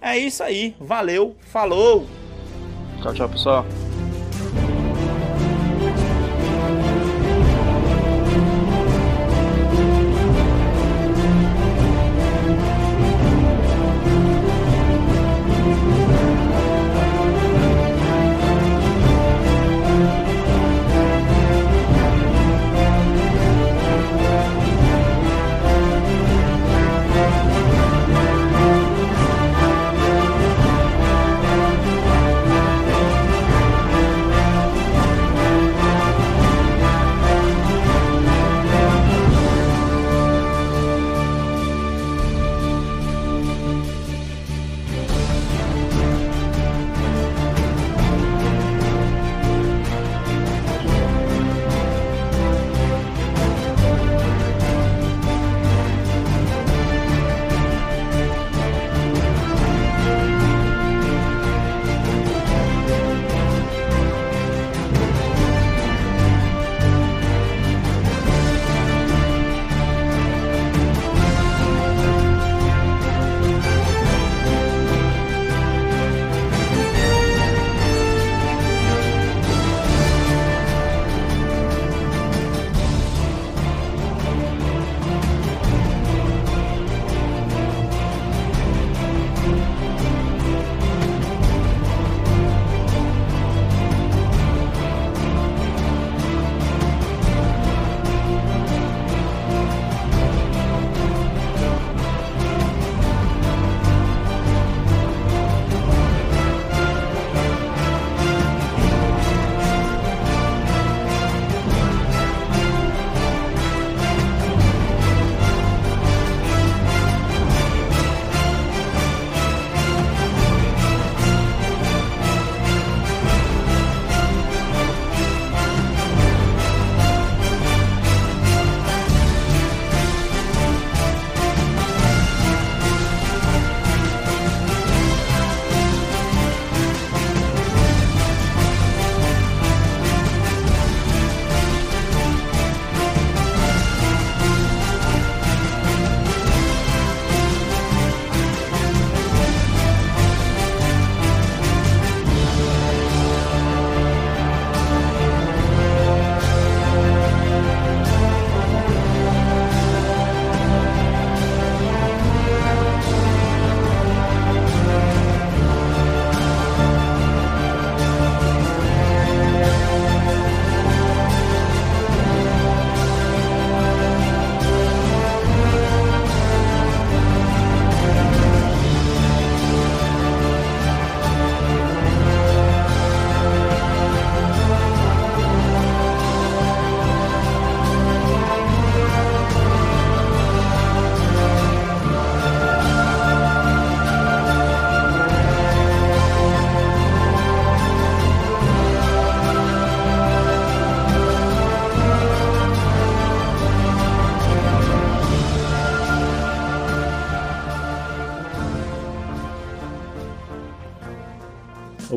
[0.00, 0.74] É isso aí.
[0.80, 2.06] Valeu, falou.
[3.02, 3.64] Tchau, tchau, pessoal.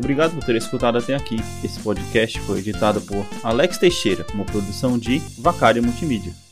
[0.06, 1.34] Obrigado por ter escutado até aqui.
[1.64, 6.45] Esse podcast foi editado por Alex Teixeira, uma produção de Vacária Multimídia.